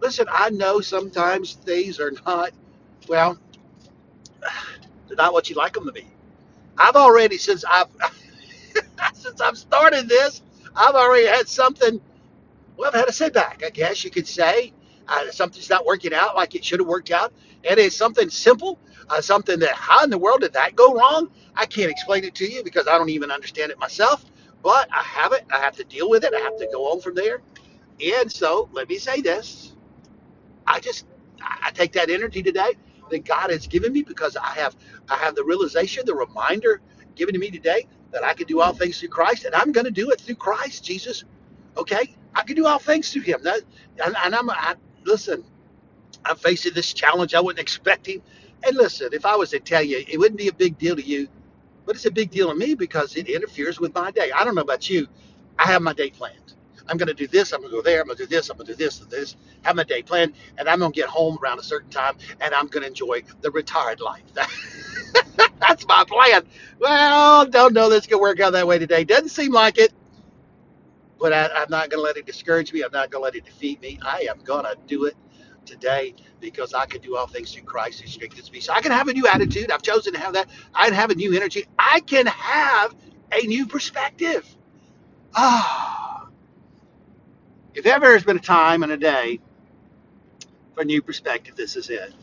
Listen, 0.00 0.26
I 0.30 0.50
know 0.50 0.80
sometimes 0.80 1.54
things 1.54 2.00
are 2.00 2.12
not 2.26 2.52
well, 3.08 3.38
they're 5.08 5.16
not 5.16 5.32
what 5.32 5.48
you'd 5.50 5.56
like 5.58 5.74
them 5.74 5.86
to 5.86 5.92
be. 5.92 6.06
I've 6.78 6.96
already 6.96 7.38
since 7.38 7.64
I've 7.68 7.88
since 9.14 9.40
I've 9.40 9.58
started 9.58 10.08
this, 10.08 10.42
I've 10.76 10.94
already 10.96 11.26
had 11.26 11.48
something. 11.48 12.00
Well, 12.76 12.88
I've 12.88 12.94
had 12.94 13.08
a 13.08 13.12
setback, 13.12 13.62
I 13.64 13.70
guess 13.70 14.04
you 14.04 14.10
could 14.10 14.28
say. 14.28 14.72
Uh, 15.08 15.30
something's 15.30 15.70
not 15.70 15.86
working 15.86 16.14
out 16.14 16.36
like 16.36 16.54
it 16.54 16.64
should 16.64 16.80
have 16.80 16.88
worked 16.88 17.10
out, 17.10 17.32
and 17.68 17.78
it's 17.80 17.96
something 17.96 18.30
simple, 18.30 18.78
uh, 19.10 19.20
something 19.20 19.58
that 19.60 19.72
how 19.72 20.04
in 20.04 20.10
the 20.10 20.18
world 20.18 20.42
did 20.42 20.54
that 20.54 20.76
go 20.76 20.94
wrong? 20.94 21.30
I 21.56 21.66
can't 21.66 21.90
explain 21.90 22.24
it 22.24 22.34
to 22.36 22.50
you 22.50 22.64
because 22.64 22.88
I 22.88 22.98
don't 22.98 23.10
even 23.10 23.30
understand 23.30 23.72
it 23.72 23.78
myself. 23.78 24.24
But 24.62 24.88
I 24.92 25.02
have 25.02 25.32
it. 25.32 25.44
I 25.52 25.58
have 25.60 25.76
to 25.76 25.84
deal 25.84 26.10
with 26.10 26.24
it. 26.24 26.34
I 26.34 26.40
have 26.40 26.56
to 26.58 26.68
go 26.72 26.92
on 26.92 27.00
from 27.00 27.14
there. 27.16 27.40
And 28.04 28.30
so, 28.32 28.68
let 28.72 28.88
me 28.88 28.98
say 28.98 29.20
this: 29.22 29.74
I 30.66 30.80
just 30.80 31.06
I 31.40 31.70
take 31.72 31.92
that 31.94 32.10
energy 32.10 32.42
today 32.42 32.72
that 33.10 33.24
God 33.26 33.50
has 33.50 33.66
given 33.68 33.92
me 33.92 34.02
because 34.02 34.36
I 34.36 34.50
have 34.54 34.76
I 35.10 35.16
have 35.16 35.34
the 35.36 35.44
realization, 35.44 36.04
the 36.06 36.14
reminder 36.16 36.82
given 37.16 37.34
to 37.34 37.40
me 37.40 37.50
today 37.50 37.86
that 38.12 38.24
I 38.24 38.34
can 38.34 38.46
do 38.48 38.60
all 38.60 38.74
things 38.74 39.00
through 39.00 39.10
Christ, 39.10 39.44
and 39.46 39.54
I'm 39.54 39.72
going 39.72 39.86
to 39.86 39.92
do 39.92 40.10
it 40.10 40.20
through 40.20 40.36
Christ 40.36 40.84
Jesus. 40.84 41.24
Okay, 41.76 42.16
I 42.34 42.42
can 42.44 42.56
do 42.56 42.66
all 42.66 42.78
things 42.80 43.12
through 43.12 43.22
Him. 43.22 43.40
That, 43.44 43.62
and, 44.04 44.16
and 44.24 44.34
I'm 44.34 44.50
I, 44.50 44.76
listen. 45.04 45.44
I'm 46.26 46.36
facing 46.36 46.74
this 46.74 46.94
challenge 46.94 47.34
I 47.34 47.40
wasn't 47.42 47.60
expecting. 47.60 48.22
And 48.66 48.76
listen, 48.76 49.10
if 49.12 49.26
I 49.26 49.36
was 49.36 49.50
to 49.52 49.60
tell 49.60 49.82
you, 49.84 50.04
it 50.08 50.18
wouldn't 50.18 50.38
be 50.38 50.48
a 50.48 50.54
big 50.54 50.78
deal 50.78 50.96
to 50.96 51.02
you, 51.02 51.28
but 51.86 51.96
it's 51.96 52.06
a 52.06 52.10
big 52.10 52.30
deal 52.30 52.50
to 52.50 52.56
me 52.56 52.74
because 52.74 53.16
it 53.16 53.28
interferes 53.28 53.80
with 53.80 53.94
my 53.94 54.10
day. 54.10 54.30
I 54.32 54.44
don't 54.44 54.54
know 54.56 54.62
about 54.62 54.90
you. 54.90 55.08
I 55.58 55.66
have 55.66 55.82
my 55.82 55.92
day 55.94 56.10
planned. 56.10 56.54
I'm 56.88 56.98
going 56.98 57.08
to 57.08 57.14
do 57.14 57.26
this. 57.28 57.52
I'm 57.52 57.60
going 57.60 57.70
to 57.72 57.76
go 57.78 57.82
there. 57.82 58.00
I'm 58.00 58.06
going 58.08 58.18
to 58.18 58.24
do 58.24 58.28
this. 58.30 58.50
I'm 58.50 58.56
going 58.56 58.66
to 58.66 58.74
do 58.74 58.78
this 58.84 59.00
and 59.00 59.10
this. 59.10 59.36
Have 59.62 59.76
my 59.76 59.84
day 59.84 60.02
planned, 60.02 60.34
and 60.58 60.68
I'm 60.68 60.80
going 60.80 60.92
to 60.92 60.96
get 60.96 61.08
home 61.08 61.38
around 61.42 61.60
a 61.60 61.62
certain 61.64 61.90
time, 61.90 62.16
and 62.40 62.54
I'm 62.54 62.68
going 62.68 62.82
to 62.82 62.88
enjoy 62.88 63.22
the 63.42 63.50
retired 63.52 64.00
life. 64.00 64.24
That's 65.60 65.86
my 65.86 66.04
plan. 66.06 66.44
Well, 66.80 67.46
don't 67.46 67.74
know 67.74 67.88
that's 67.90 68.06
going 68.06 68.20
to 68.20 68.22
work 68.22 68.40
out 68.40 68.52
that 68.54 68.66
way 68.66 68.78
today. 68.78 69.04
Doesn't 69.04 69.30
seem 69.30 69.52
like 69.52 69.78
it, 69.78 69.92
but 71.20 71.32
I, 71.32 71.46
I'm 71.48 71.70
not 71.70 71.90
going 71.90 72.00
to 72.00 72.04
let 72.04 72.16
it 72.16 72.26
discourage 72.26 72.72
me. 72.72 72.82
I'm 72.82 72.92
not 72.92 73.10
going 73.10 73.22
to 73.22 73.24
let 73.24 73.36
it 73.36 73.44
defeat 73.44 73.80
me. 73.82 73.98
I 74.02 74.26
am 74.30 74.40
going 74.44 74.64
to 74.64 74.76
do 74.86 75.06
it 75.06 75.16
today 75.70 76.14
because 76.40 76.74
I 76.74 76.86
can 76.86 77.02
do 77.02 77.16
all 77.16 77.28
things 77.28 77.54
through 77.54 77.64
Christ 77.64 78.02
who 78.02 78.08
strengthens 78.08 78.52
me. 78.52 78.60
So 78.60 78.74
I 78.74 78.82
can 78.82 78.92
have 78.92 79.08
a 79.08 79.14
new 79.14 79.26
attitude. 79.28 79.72
I've 79.72 79.82
chosen 79.82 80.14
to 80.14 80.20
have 80.20 80.34
that. 80.34 80.48
I 80.74 80.86
can 80.86 80.94
have 80.94 81.10
a 81.10 81.16
new 81.16 81.34
energy. 81.34 81.66
I 81.78 82.00
can 82.00 82.26
have 82.26 82.94
a 83.32 83.46
new 83.46 83.66
perspective. 83.66 84.46
Ah, 85.34 86.28
if 87.74 87.86
ever 87.86 88.12
has 88.14 88.24
been 88.24 88.38
a 88.38 88.40
time 88.40 88.82
and 88.84 88.92
a 88.92 88.98
day 88.98 89.40
for 90.74 90.82
a 90.82 90.84
new 90.86 91.02
perspective, 91.02 91.56
this 91.56 91.76
is 91.76 91.90
it. 91.90 92.14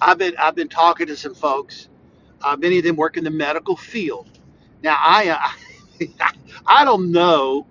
I've 0.00 0.18
been 0.18 0.36
I've 0.38 0.56
been 0.56 0.68
talking 0.70 1.08
to 1.08 1.16
some 1.16 1.34
folks. 1.34 1.88
Uh, 2.42 2.56
many 2.58 2.78
of 2.78 2.84
them 2.84 2.96
work 2.96 3.16
in 3.16 3.24
the 3.24 3.30
medical 3.30 3.76
field. 3.76 4.28
Now 4.82 4.96
I 5.00 5.30
uh, 5.30 6.06
I 6.66 6.84
don't 6.84 7.12
know, 7.12 7.66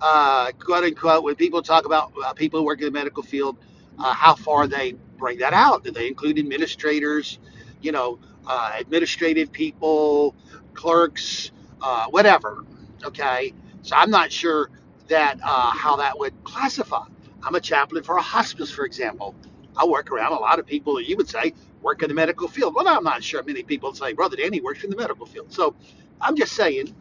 uh, 0.00 0.52
quote 0.52 0.84
unquote, 0.84 1.24
when 1.24 1.36
people 1.36 1.62
talk 1.62 1.86
about 1.86 2.12
uh, 2.24 2.34
people 2.34 2.60
who 2.60 2.66
work 2.66 2.80
in 2.80 2.86
the 2.86 2.92
medical 2.92 3.22
field, 3.22 3.58
uh, 3.98 4.14
how 4.14 4.34
far 4.34 4.66
they 4.66 4.94
bring 5.18 5.38
that 5.38 5.52
out. 5.52 5.84
Do 5.84 5.90
they 5.90 6.08
include 6.08 6.38
administrators, 6.38 7.38
you 7.80 7.92
know, 7.92 8.18
uh, 8.46 8.72
administrative 8.78 9.52
people, 9.52 10.34
clerks, 10.74 11.52
uh, 11.80 12.06
whatever? 12.10 12.64
Okay, 13.04 13.54
so 13.82 13.96
I'm 13.96 14.10
not 14.10 14.32
sure 14.32 14.70
that 15.08 15.38
uh, 15.42 15.70
how 15.72 15.96
that 15.96 16.18
would 16.18 16.32
classify. 16.44 17.04
I'm 17.42 17.54
a 17.54 17.60
chaplain 17.60 18.02
for 18.02 18.16
a 18.16 18.22
hospice, 18.22 18.70
for 18.70 18.84
example. 18.86 19.34
I 19.76 19.86
work 19.86 20.10
around 20.10 20.32
a 20.32 20.40
lot 20.40 20.58
of 20.58 20.66
people 20.66 20.96
that 20.96 21.08
you 21.08 21.16
would 21.16 21.28
say 21.28 21.54
work 21.82 22.02
in 22.02 22.08
the 22.08 22.14
medical 22.14 22.48
field. 22.48 22.74
Well, 22.74 22.88
I'm 22.88 23.04
not 23.04 23.22
sure 23.22 23.42
many 23.42 23.62
people 23.62 23.94
say, 23.94 24.12
Brother 24.14 24.36
Danny 24.36 24.60
works 24.60 24.84
in 24.84 24.90
the 24.90 24.96
medical 24.96 25.26
field. 25.26 25.52
So 25.52 25.74
I'm 26.20 26.36
just 26.36 26.52
saying 26.54 26.94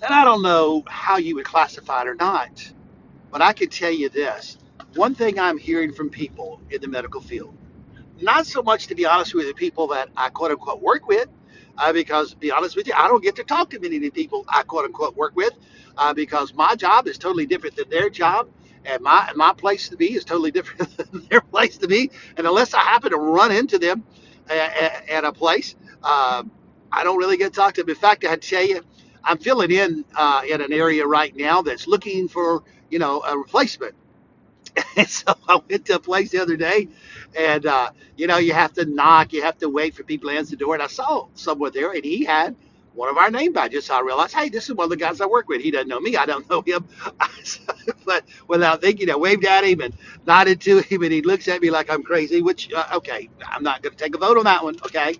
that 0.00 0.12
I 0.12 0.24
don't 0.24 0.42
know 0.42 0.84
how 0.88 1.18
you 1.18 1.36
would 1.36 1.46
classify 1.46 2.02
it 2.02 2.08
or 2.08 2.14
not, 2.14 2.72
but 3.30 3.42
I 3.42 3.52
can 3.52 3.68
tell 3.68 3.92
you 3.92 4.08
this. 4.08 4.58
One 4.96 5.14
thing 5.14 5.38
I'm 5.40 5.58
hearing 5.58 5.92
from 5.92 6.10
people 6.10 6.60
in 6.70 6.80
the 6.80 6.88
medical 6.88 7.20
field, 7.20 7.56
not 8.20 8.46
so 8.46 8.62
much 8.62 8.88
to 8.88 8.94
be 8.94 9.06
honest 9.06 9.34
with 9.34 9.46
the 9.46 9.54
people 9.54 9.88
that 9.88 10.10
I 10.16 10.30
quote 10.30 10.52
unquote 10.52 10.82
work 10.82 11.08
with, 11.08 11.28
uh, 11.78 11.92
because 11.92 12.32
to 12.32 12.36
be 12.38 12.52
honest 12.52 12.76
with 12.76 12.86
you, 12.88 12.94
I 12.96 13.08
don't 13.08 13.22
get 13.22 13.36
to 13.36 13.44
talk 13.44 13.70
to 13.70 13.80
many 13.80 13.96
of 13.96 14.02
the 14.02 14.10
people 14.10 14.44
I 14.48 14.62
quote 14.64 14.86
unquote 14.86 15.16
work 15.16 15.36
with, 15.36 15.52
uh, 15.98 16.14
because 16.14 16.54
my 16.54 16.76
job 16.76 17.08
is 17.08 17.18
totally 17.18 17.46
different 17.46 17.76
than 17.76 17.90
their 17.90 18.10
job, 18.10 18.48
and 18.84 19.02
my 19.02 19.32
my 19.36 19.54
place 19.54 19.88
to 19.90 19.96
be 19.96 20.14
is 20.14 20.24
totally 20.24 20.50
different 20.50 20.96
than 21.12 21.26
their 21.30 21.40
place 21.42 21.78
to 21.78 21.88
be. 21.88 22.10
And 22.36 22.46
unless 22.46 22.74
I 22.74 22.80
happen 22.80 23.12
to 23.12 23.18
run 23.18 23.52
into 23.52 23.78
them 23.78 24.04
at, 24.50 25.08
at 25.10 25.24
a 25.24 25.32
place, 25.32 25.76
uh, 26.02 26.44
I 26.92 27.04
don't 27.04 27.18
really 27.18 27.38
get 27.38 27.54
to 27.54 27.60
talk 27.60 27.74
to 27.74 27.82
them. 27.82 27.90
In 27.90 27.96
fact, 27.96 28.24
I 28.24 28.36
tell 28.36 28.64
you, 28.64 28.82
I'm 29.24 29.38
filling 29.38 29.70
in 29.70 30.04
uh, 30.16 30.42
in 30.48 30.60
an 30.62 30.72
area 30.72 31.06
right 31.06 31.34
now 31.36 31.62
that's 31.62 31.88
looking 31.88 32.28
for 32.28 32.64
you 32.90 32.98
know 32.98 33.22
a 33.22 33.38
replacement 33.38 33.94
And 34.96 35.08
so 35.10 35.34
I 35.48 35.60
went 35.70 35.86
to 35.86 35.96
a 35.96 36.00
place 36.00 36.30
the 36.30 36.40
other 36.42 36.56
day, 36.56 36.88
and 37.38 37.66
uh, 37.66 37.90
you 38.16 38.26
know, 38.26 38.38
you 38.38 38.52
have 38.54 38.72
to 38.74 38.84
knock, 38.84 39.32
you 39.32 39.42
have 39.42 39.58
to 39.58 39.68
wait 39.68 39.94
for 39.94 40.04
people 40.04 40.30
to 40.30 40.36
answer 40.36 40.52
the 40.52 40.56
door. 40.58 40.74
And 40.74 40.82
I 40.82 40.88
saw 40.88 41.28
someone 41.34 41.72
there, 41.74 41.92
and 41.92 42.04
he 42.04 42.24
had 42.24 42.56
one 42.94 43.08
of 43.08 43.18
our 43.18 43.30
name 43.30 43.52
badges. 43.52 43.86
So 43.86 43.96
I 43.96 44.00
realized, 44.02 44.34
hey, 44.34 44.48
this 44.50 44.68
is 44.68 44.74
one 44.76 44.86
of 44.86 44.90
the 44.90 44.96
guys 44.96 45.20
I 45.20 45.26
work 45.26 45.48
with. 45.48 45.62
He 45.62 45.70
doesn't 45.70 45.88
know 45.88 46.00
me, 46.00 46.16
I 46.16 46.26
don't 46.26 46.48
know 46.50 46.62
him. 46.62 46.86
but 48.06 48.24
without 48.48 48.80
thinking, 48.82 49.10
I 49.10 49.16
waved 49.16 49.44
at 49.46 49.64
him 49.64 49.80
and 49.80 49.94
nodded 50.26 50.60
to 50.62 50.80
him, 50.80 51.02
and 51.02 51.12
he 51.12 51.22
looks 51.22 51.48
at 51.48 51.62
me 51.62 51.70
like 51.70 51.90
I'm 51.90 52.02
crazy. 52.02 52.42
Which, 52.42 52.72
uh, 52.72 52.86
okay, 52.96 53.28
I'm 53.46 53.62
not 53.62 53.82
going 53.82 53.96
to 53.96 54.02
take 54.04 54.14
a 54.14 54.18
vote 54.18 54.38
on 54.38 54.44
that 54.44 54.64
one. 54.64 54.76
Okay, 54.86 55.16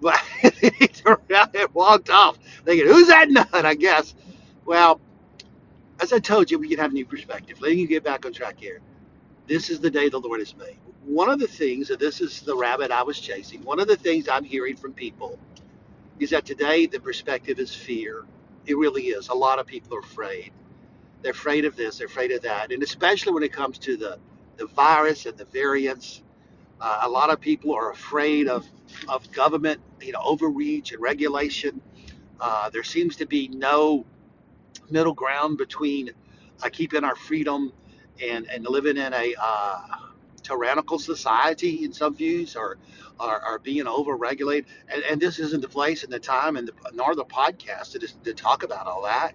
but 0.00 0.18
he 0.60 0.88
turned 0.88 1.18
around 1.30 1.50
and 1.56 1.74
walked 1.74 2.10
off, 2.10 2.38
thinking, 2.64 2.88
who's 2.88 3.08
that 3.08 3.30
nut? 3.30 3.48
I 3.54 3.74
guess. 3.74 4.14
Well, 4.66 5.00
as 6.02 6.12
I 6.12 6.20
told 6.20 6.50
you, 6.50 6.58
we 6.58 6.68
can 6.68 6.78
have 6.78 6.92
new 6.92 7.06
perspective. 7.06 7.60
Letting 7.60 7.78
you 7.80 7.88
get 7.88 8.04
back 8.04 8.26
on 8.26 8.32
track 8.32 8.56
here 8.58 8.80
this 9.48 9.70
is 9.70 9.80
the 9.80 9.90
day 9.90 10.08
the 10.08 10.20
Lord 10.20 10.40
has 10.40 10.56
made. 10.56 10.78
One 11.04 11.30
of 11.30 11.40
the 11.40 11.48
things, 11.48 11.90
and 11.90 12.00
this 12.00 12.20
is 12.22 12.42
the 12.42 12.56
rabbit 12.56 12.92
I 12.92 13.02
was 13.02 13.20
chasing, 13.20 13.64
one 13.64 13.80
of 13.80 13.88
the 13.88 13.96
things 13.96 14.28
I'm 14.28 14.44
hearing 14.44 14.76
from 14.76 14.94
people 14.94 15.38
is 16.20 16.30
that 16.30 16.46
today 16.46 16.86
the 16.86 17.00
perspective 17.00 17.58
is 17.58 17.74
fear. 17.74 18.24
It 18.66 18.76
really 18.76 19.04
is. 19.08 19.28
A 19.28 19.34
lot 19.34 19.58
of 19.58 19.66
people 19.66 19.96
are 19.96 20.00
afraid. 20.00 20.52
They're 21.22 21.32
afraid 21.32 21.64
of 21.64 21.76
this, 21.76 21.98
they're 21.98 22.08
afraid 22.08 22.32
of 22.32 22.42
that. 22.42 22.72
And 22.72 22.82
especially 22.82 23.32
when 23.32 23.42
it 23.42 23.52
comes 23.52 23.78
to 23.80 23.96
the, 23.96 24.18
the 24.56 24.66
virus 24.66 25.26
and 25.26 25.36
the 25.38 25.46
variants, 25.46 26.22
uh, 26.80 27.00
a 27.02 27.08
lot 27.08 27.30
of 27.30 27.40
people 27.40 27.74
are 27.74 27.90
afraid 27.92 28.48
of, 28.48 28.66
of 29.08 29.30
government, 29.32 29.80
you 30.00 30.12
know, 30.12 30.20
overreach 30.24 30.92
and 30.92 31.02
regulation. 31.02 31.80
Uh, 32.40 32.70
there 32.70 32.84
seems 32.84 33.16
to 33.16 33.26
be 33.26 33.48
no 33.48 34.06
middle 34.90 35.14
ground 35.14 35.58
between 35.58 36.10
uh, 36.62 36.68
keeping 36.70 37.04
our 37.04 37.16
freedom 37.16 37.72
and, 38.22 38.46
and 38.50 38.66
living 38.68 38.96
in 38.96 39.12
a 39.12 39.34
uh, 39.40 39.80
tyrannical 40.42 40.98
society 40.98 41.84
in 41.84 41.92
some 41.92 42.14
views 42.14 42.56
or 42.56 42.78
are, 43.20 43.40
are 43.40 43.58
being 43.58 43.84
overregulated. 43.86 44.66
And, 44.88 45.02
and 45.04 45.20
this 45.20 45.38
isn't 45.38 45.60
the 45.60 45.68
place 45.68 46.04
and 46.04 46.12
the 46.12 46.20
time 46.20 46.56
and 46.56 46.68
the, 46.68 46.72
nor 46.94 47.14
the 47.14 47.24
podcast 47.24 47.92
to, 47.92 48.00
to 48.24 48.34
talk 48.34 48.62
about 48.62 48.86
all 48.86 49.02
that. 49.04 49.32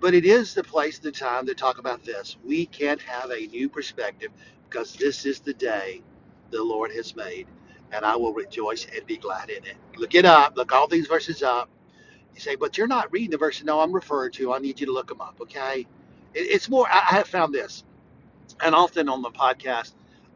But 0.00 0.14
it 0.14 0.26
is 0.26 0.54
the 0.54 0.64
place 0.64 0.96
and 0.98 1.06
the 1.06 1.12
time 1.12 1.46
to 1.46 1.54
talk 1.54 1.78
about 1.78 2.04
this. 2.04 2.36
We 2.44 2.66
can't 2.66 3.02
have 3.02 3.30
a 3.30 3.46
new 3.48 3.68
perspective 3.68 4.30
because 4.68 4.94
this 4.94 5.26
is 5.26 5.40
the 5.40 5.54
day 5.54 6.02
the 6.50 6.62
Lord 6.62 6.92
has 6.92 7.16
made, 7.16 7.46
and 7.92 8.04
I 8.04 8.16
will 8.16 8.34
rejoice 8.34 8.86
and 8.94 9.06
be 9.06 9.18
glad 9.18 9.50
in 9.50 9.64
it. 9.64 9.76
Look 9.96 10.14
it 10.14 10.24
up. 10.24 10.56
Look 10.56 10.72
all 10.72 10.88
these 10.88 11.06
verses 11.06 11.42
up 11.42 11.70
you 12.34 12.40
say, 12.40 12.56
but 12.56 12.78
you're 12.78 12.86
not 12.86 13.12
reading 13.12 13.30
the 13.30 13.38
verse. 13.38 13.62
No, 13.62 13.80
I'm 13.80 13.92
referring 13.92 14.32
to. 14.32 14.52
I 14.52 14.58
need 14.58 14.80
you 14.80 14.86
to 14.86 14.92
look 14.92 15.08
them 15.08 15.20
up, 15.20 15.36
okay? 15.42 15.86
It, 16.34 16.40
it's 16.40 16.68
more, 16.68 16.86
I 16.90 17.16
have 17.16 17.28
found 17.28 17.54
this, 17.54 17.84
and 18.62 18.74
often 18.74 19.08
on 19.08 19.22
the 19.22 19.30
podcast, 19.30 19.92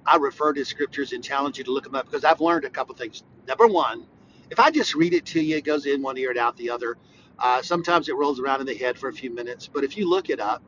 I 0.06 0.16
refer 0.16 0.52
to 0.52 0.64
scriptures 0.64 1.12
and 1.12 1.24
challenge 1.24 1.58
you 1.58 1.64
to 1.64 1.72
look 1.72 1.84
them 1.84 1.94
up 1.94 2.06
because 2.06 2.24
I've 2.24 2.40
learned 2.40 2.64
a 2.64 2.70
couple 2.70 2.94
things. 2.94 3.22
Number 3.46 3.66
one, 3.66 4.06
if 4.50 4.60
I 4.60 4.70
just 4.70 4.94
read 4.94 5.14
it 5.14 5.24
to 5.26 5.40
you, 5.40 5.56
it 5.56 5.64
goes 5.64 5.86
in 5.86 6.02
one 6.02 6.18
ear 6.18 6.30
and 6.30 6.38
out 6.38 6.56
the 6.56 6.70
other. 6.70 6.96
Uh, 7.38 7.62
sometimes 7.62 8.08
it 8.08 8.16
rolls 8.16 8.38
around 8.38 8.60
in 8.60 8.66
the 8.66 8.74
head 8.76 8.98
for 8.98 9.08
a 9.08 9.12
few 9.12 9.30
minutes, 9.30 9.68
but 9.72 9.82
if 9.82 9.96
you 9.96 10.08
look 10.08 10.30
it 10.30 10.40
up, 10.40 10.62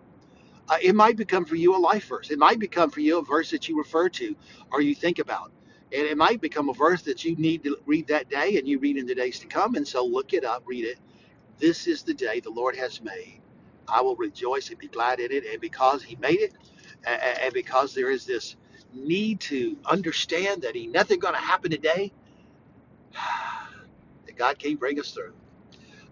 uh, 0.69 0.79
it 0.83 0.95
might 0.95 1.17
become 1.17 1.45
for 1.45 1.55
you 1.55 1.77
a 1.77 1.79
life 1.79 2.09
verse. 2.09 2.31
It 2.31 2.39
might 2.39 2.59
become 2.59 2.91
for 2.91 3.01
you 3.01 3.19
a 3.19 3.23
verse 3.23 3.51
that 3.51 3.69
you 3.69 3.79
refer 3.79 4.09
to 4.11 4.35
or 4.73 4.81
you 4.81 4.95
think 4.95 5.19
about. 5.19 5.53
And 5.93 6.03
it 6.03 6.17
might 6.17 6.41
become 6.41 6.69
a 6.69 6.73
verse 6.73 7.03
that 7.03 7.25
you 7.25 7.37
need 7.37 7.63
to 7.65 7.77
read 7.87 8.09
that 8.09 8.29
day 8.29 8.59
and 8.59 8.67
you 8.67 8.79
read 8.81 8.97
in 8.97 9.07
the 9.07 9.15
days 9.15 9.39
to 9.41 9.47
come. 9.47 9.77
And 9.77 9.87
so 9.87 10.05
look 10.05 10.33
it 10.33 10.45
up, 10.45 10.65
read 10.67 10.85
it, 10.85 10.99
This 11.59 11.87
is 11.87 12.03
the 12.05 12.15
day 12.15 12.41
the 12.41 12.51
Lord 12.51 12.77
has 12.77 13.03
made. 13.03 13.43
I 13.89 14.03
will 14.03 14.17
rejoice 14.17 14.71
and 14.71 14.79
be 14.79 14.89
glad 14.89 15.21
in 15.21 15.33
it. 15.33 15.45
And 15.51 15.61
because 15.61 16.03
He 16.03 16.17
made 16.17 16.41
it, 16.41 16.55
and 17.45 17.55
because 17.55 17.95
there 17.95 18.11
is 18.11 18.27
this 18.27 18.57
need 18.95 19.41
to 19.41 19.77
understand 19.87 20.63
that 20.63 20.77
ain't 20.77 20.93
nothing 20.93 21.21
going 21.21 21.35
to 21.35 21.41
happen 21.41 21.71
today, 21.71 22.13
that 24.27 24.37
God 24.37 24.59
can't 24.59 24.81
bring 24.81 25.01
us 25.01 25.13
through. 25.13 25.33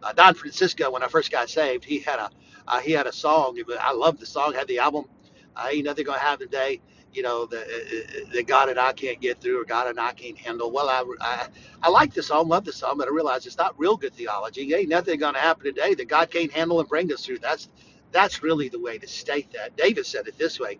uh, 0.04 0.14
Don 0.14 0.34
Francisco, 0.34 0.92
when 0.92 1.04
I 1.04 1.08
first 1.08 1.32
got 1.32 1.50
saved, 1.50 1.84
he 1.86 2.00
had 2.00 2.20
a 2.20 2.30
uh, 2.68 2.80
he 2.80 2.92
had 2.92 3.08
a 3.08 3.12
song. 3.14 3.58
I 3.80 3.94
loved 3.94 4.20
the 4.20 4.26
song. 4.26 4.54
Had 4.54 4.68
the 4.68 4.80
album. 4.80 5.06
Uh, 5.56 5.68
ain't 5.72 5.84
nothing 5.86 6.04
gonna 6.06 6.18
happen 6.18 6.46
today. 6.48 6.80
You 7.12 7.22
know 7.22 7.46
the 7.46 7.60
uh, 7.62 8.32
the 8.32 8.42
God 8.44 8.70
and 8.70 8.78
I 8.80 8.92
can't 8.92 9.20
get 9.20 9.40
through, 9.40 9.60
or 9.62 9.64
God 9.64 9.88
and 9.88 10.00
I 10.00 10.12
can't 10.12 10.38
handle. 10.38 10.72
Well, 10.72 10.88
I 10.88 11.04
I, 11.20 11.48
I 11.82 11.88
like 11.90 12.14
the 12.14 12.22
song, 12.22 12.48
love 12.48 12.64
the 12.64 12.72
song, 12.72 12.96
but 12.98 13.08
I 13.08 13.12
realize 13.12 13.46
it's 13.46 13.58
not 13.58 13.78
real 13.78 13.96
good 13.96 14.14
theology. 14.14 14.74
Ain't 14.74 14.88
nothing 14.90 15.20
gonna 15.20 15.38
happen 15.40 15.64
today 15.64 15.94
that 15.94 16.08
God 16.08 16.30
can't 16.30 16.52
handle 16.52 16.80
and 16.80 16.88
bring 16.88 17.12
us 17.12 17.26
through. 17.26 17.38
That's 17.40 17.68
that's 18.12 18.42
really 18.42 18.68
the 18.68 18.80
way 18.80 18.98
to 18.98 19.08
state 19.08 19.52
that. 19.52 19.76
David 19.76 20.06
said 20.06 20.28
it 20.28 20.38
this 20.38 20.60
way: 20.60 20.78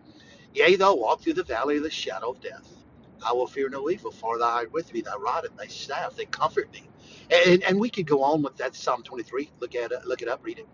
Yea, 0.54 0.76
though 0.76 0.94
walk 0.94 1.22
through 1.22 1.34
the 1.34 1.44
valley 1.44 1.76
of 1.78 1.82
the 1.84 1.90
shadow 1.90 2.30
of 2.30 2.40
death, 2.40 2.68
I 3.26 3.32
will 3.32 3.46
fear 3.46 3.68
no 3.68 3.90
evil, 3.90 4.10
for 4.12 4.38
thou 4.38 4.50
art 4.50 4.72
with 4.72 4.92
me, 4.94 5.02
thy 5.02 5.16
rod 5.16 5.44
and 5.44 5.58
thy 5.58 5.66
staff, 5.66 6.16
they 6.16 6.26
comfort 6.26 6.72
me. 6.72 6.88
And, 7.30 7.62
and 7.64 7.80
we 7.80 7.90
could 7.90 8.06
go 8.06 8.22
on 8.22 8.42
with 8.42 8.56
that 8.58 8.74
Psalm 8.76 9.02
23. 9.02 9.50
Look 9.60 9.74
at 9.74 9.92
it, 9.92 10.06
look 10.06 10.22
it 10.22 10.28
up, 10.28 10.40
read 10.44 10.58
it. 10.60 10.68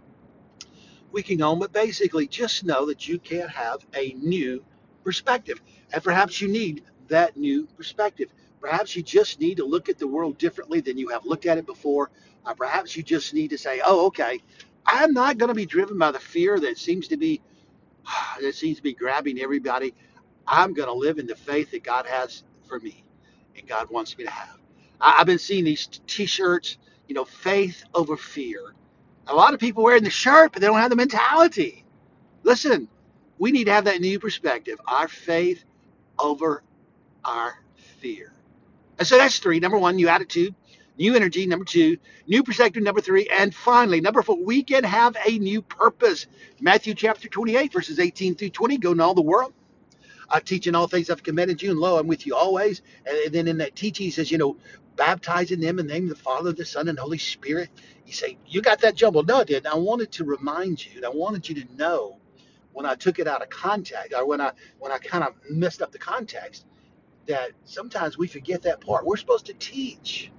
We 1.13 1.23
can 1.23 1.43
on, 1.43 1.59
but 1.61 1.73
basically 1.73 2.29
just 2.29 2.65
know 2.65 2.87
that 2.87 3.09
you 3.09 3.19
can 3.19 3.49
have 3.49 3.87
a 3.95 4.15
new 4.15 4.65
perspective. 5.05 5.63
And 5.93 6.03
perhaps 6.05 6.41
you 6.41 6.49
need 6.49 6.85
that 7.09 7.37
new 7.37 7.67
perspective. 7.77 8.31
Perhaps 8.61 8.97
you 8.97 9.03
just 9.03 9.41
need 9.41 9.57
to 9.59 9.67
look 9.67 9.89
at 9.89 9.99
the 9.99 10.09
world 10.09 10.39
differently 10.39 10.81
than 10.81 10.99
you 10.99 11.09
have 11.09 11.27
looked 11.27 11.47
at 11.47 11.59
it 11.59 11.67
before. 11.67 12.11
Or 12.47 12.55
perhaps 12.55 12.97
you 12.97 13.03
just 13.03 13.35
need 13.35 13.51
to 13.51 13.59
say, 13.59 13.83
oh, 13.85 14.07
okay, 14.09 14.41
I'm 14.87 15.15
not 15.15 15.39
going 15.39 15.49
to 15.49 15.55
be 15.55 15.67
driven 15.67 15.99
by 15.99 16.13
the 16.13 16.21
fear 16.21 16.61
that 16.61 16.79
seems 16.79 17.09
to 17.09 17.17
be 17.19 17.43
that 18.43 18.55
seems 18.55 18.79
to 18.79 18.83
be 18.83 18.95
grabbing 18.95 19.41
everybody. 19.41 19.95
I'm 20.47 20.75
going 20.75 20.89
to 20.89 20.95
live 20.95 21.19
in 21.19 21.27
the 21.29 21.37
faith 21.37 21.73
that 21.73 21.85
God 21.85 22.07
has 22.07 22.45
for 22.69 22.81
me 22.81 23.05
and 23.57 23.69
God 23.69 23.91
wants 23.91 24.17
me 24.19 24.25
to 24.25 24.31
have. 24.31 24.59
I, 25.01 25.19
I've 25.21 25.27
been 25.27 25.39
seeing 25.41 25.65
these 25.65 25.89
t-shirts, 26.07 26.79
you 27.09 27.15
know, 27.17 27.27
faith 27.27 27.85
over 27.95 28.17
fear. 28.17 28.75
A 29.31 29.35
lot 29.35 29.55
of 29.55 29.61
people 29.61 29.85
wearing 29.85 30.05
the 30.05 30.11
shirt, 30.11 30.53
but 30.53 30.61
they 30.61 30.67
don't 30.67 30.79
have 30.81 30.91
the 30.91 30.97
mentality. 30.97 31.85
Listen, 32.43 32.89
we 33.39 33.53
need 33.53 33.65
to 33.65 33.73
have 33.73 33.85
that 33.85 34.01
new 34.01 34.19
perspective. 34.19 34.81
Our 34.89 35.09
faith 35.09 35.65
over 36.19 36.65
our 37.25 37.55
fear. 38.01 38.33
And 38.99 39.07
so 39.07 39.17
that's 39.19 39.39
three. 39.39 39.61
Number 39.61 39.79
one, 39.79 39.97
new 39.97 40.09
attitude, 40.09 40.55
new 40.99 41.15
energy. 41.15 41.47
Number 41.47 41.65
two, 41.65 41.97
new 42.27 42.43
perspective. 42.43 42.83
Number 42.83 43.01
three, 43.01 43.29
and 43.33 43.55
finally, 43.55 44.01
number 44.01 44.23
four, 44.23 44.37
we 44.45 44.65
can 44.65 44.85
have 44.85 45.17
a 45.27 45.39
new 45.39 45.63
purpose. 45.63 46.27
Matthew 46.61 46.95
chapter 46.95 47.29
28, 47.29 47.73
verses 47.73 48.01
18 48.01 48.35
through 48.35 48.51
20. 48.51 48.79
Go 48.79 48.93
in 48.93 49.01
all 49.01 49.15
the 49.15 49.23
world 49.23 49.55
uh, 50.31 50.41
teaching 50.41 50.75
all 50.75 50.87
things 50.87 51.11
I've 51.11 51.23
commanded 51.23 51.63
you, 51.63 51.71
and 51.71 51.79
lo, 51.81 51.99
I'm 51.99 52.07
with 52.07 52.27
you 52.27 52.35
always. 52.35 52.83
And 53.07 53.33
then 53.35 53.49
in 53.49 53.59
that 53.59 53.77
teaching, 53.77 54.07
he 54.07 54.11
says, 54.11 54.31
you 54.31 54.39
know, 54.39 54.57
baptizing 54.97 55.61
them 55.61 55.79
in 55.79 55.87
the 55.87 55.93
name 55.95 56.05
of 56.05 56.11
the 56.11 56.17
Father, 56.25 56.53
the 56.53 56.65
Son, 56.67 56.89
and 56.89 56.99
Holy 56.99 57.19
Spirit. 57.19 57.71
You 58.07 58.13
say, 58.13 58.39
you 58.47 58.63
got 58.63 58.81
that 58.83 58.97
jumbled. 58.97 59.29
No, 59.29 59.39
I 59.39 59.45
didn't. 59.45 59.73
I 59.73 59.77
wanted 59.77 60.13
to 60.13 60.25
remind 60.25 60.85
you, 60.85 60.93
and 60.97 61.07
I 61.07 61.11
wanted 61.11 61.49
you 61.49 61.57
to 61.65 61.77
know 61.77 62.19
when 62.73 62.87
I 62.87 62.95
took 62.97 63.19
it 63.19 63.29
out 63.29 63.43
of 63.43 63.51
context, 63.51 64.15
or 64.15 64.27
when 64.27 64.41
I 64.41 64.53
when 64.79 64.93
I 64.93 64.99
kind 64.99 65.25
of 65.25 65.35
messed 65.51 65.83
up 65.83 65.93
the 65.93 65.99
context, 65.99 66.67
that 67.27 67.53
sometimes 67.65 68.19
we 68.19 68.29
forget 68.29 68.63
that 68.63 68.81
part. 68.81 69.07
We're 69.07 69.17
supposed 69.19 69.47
to 69.47 69.55
teach. 69.55 70.31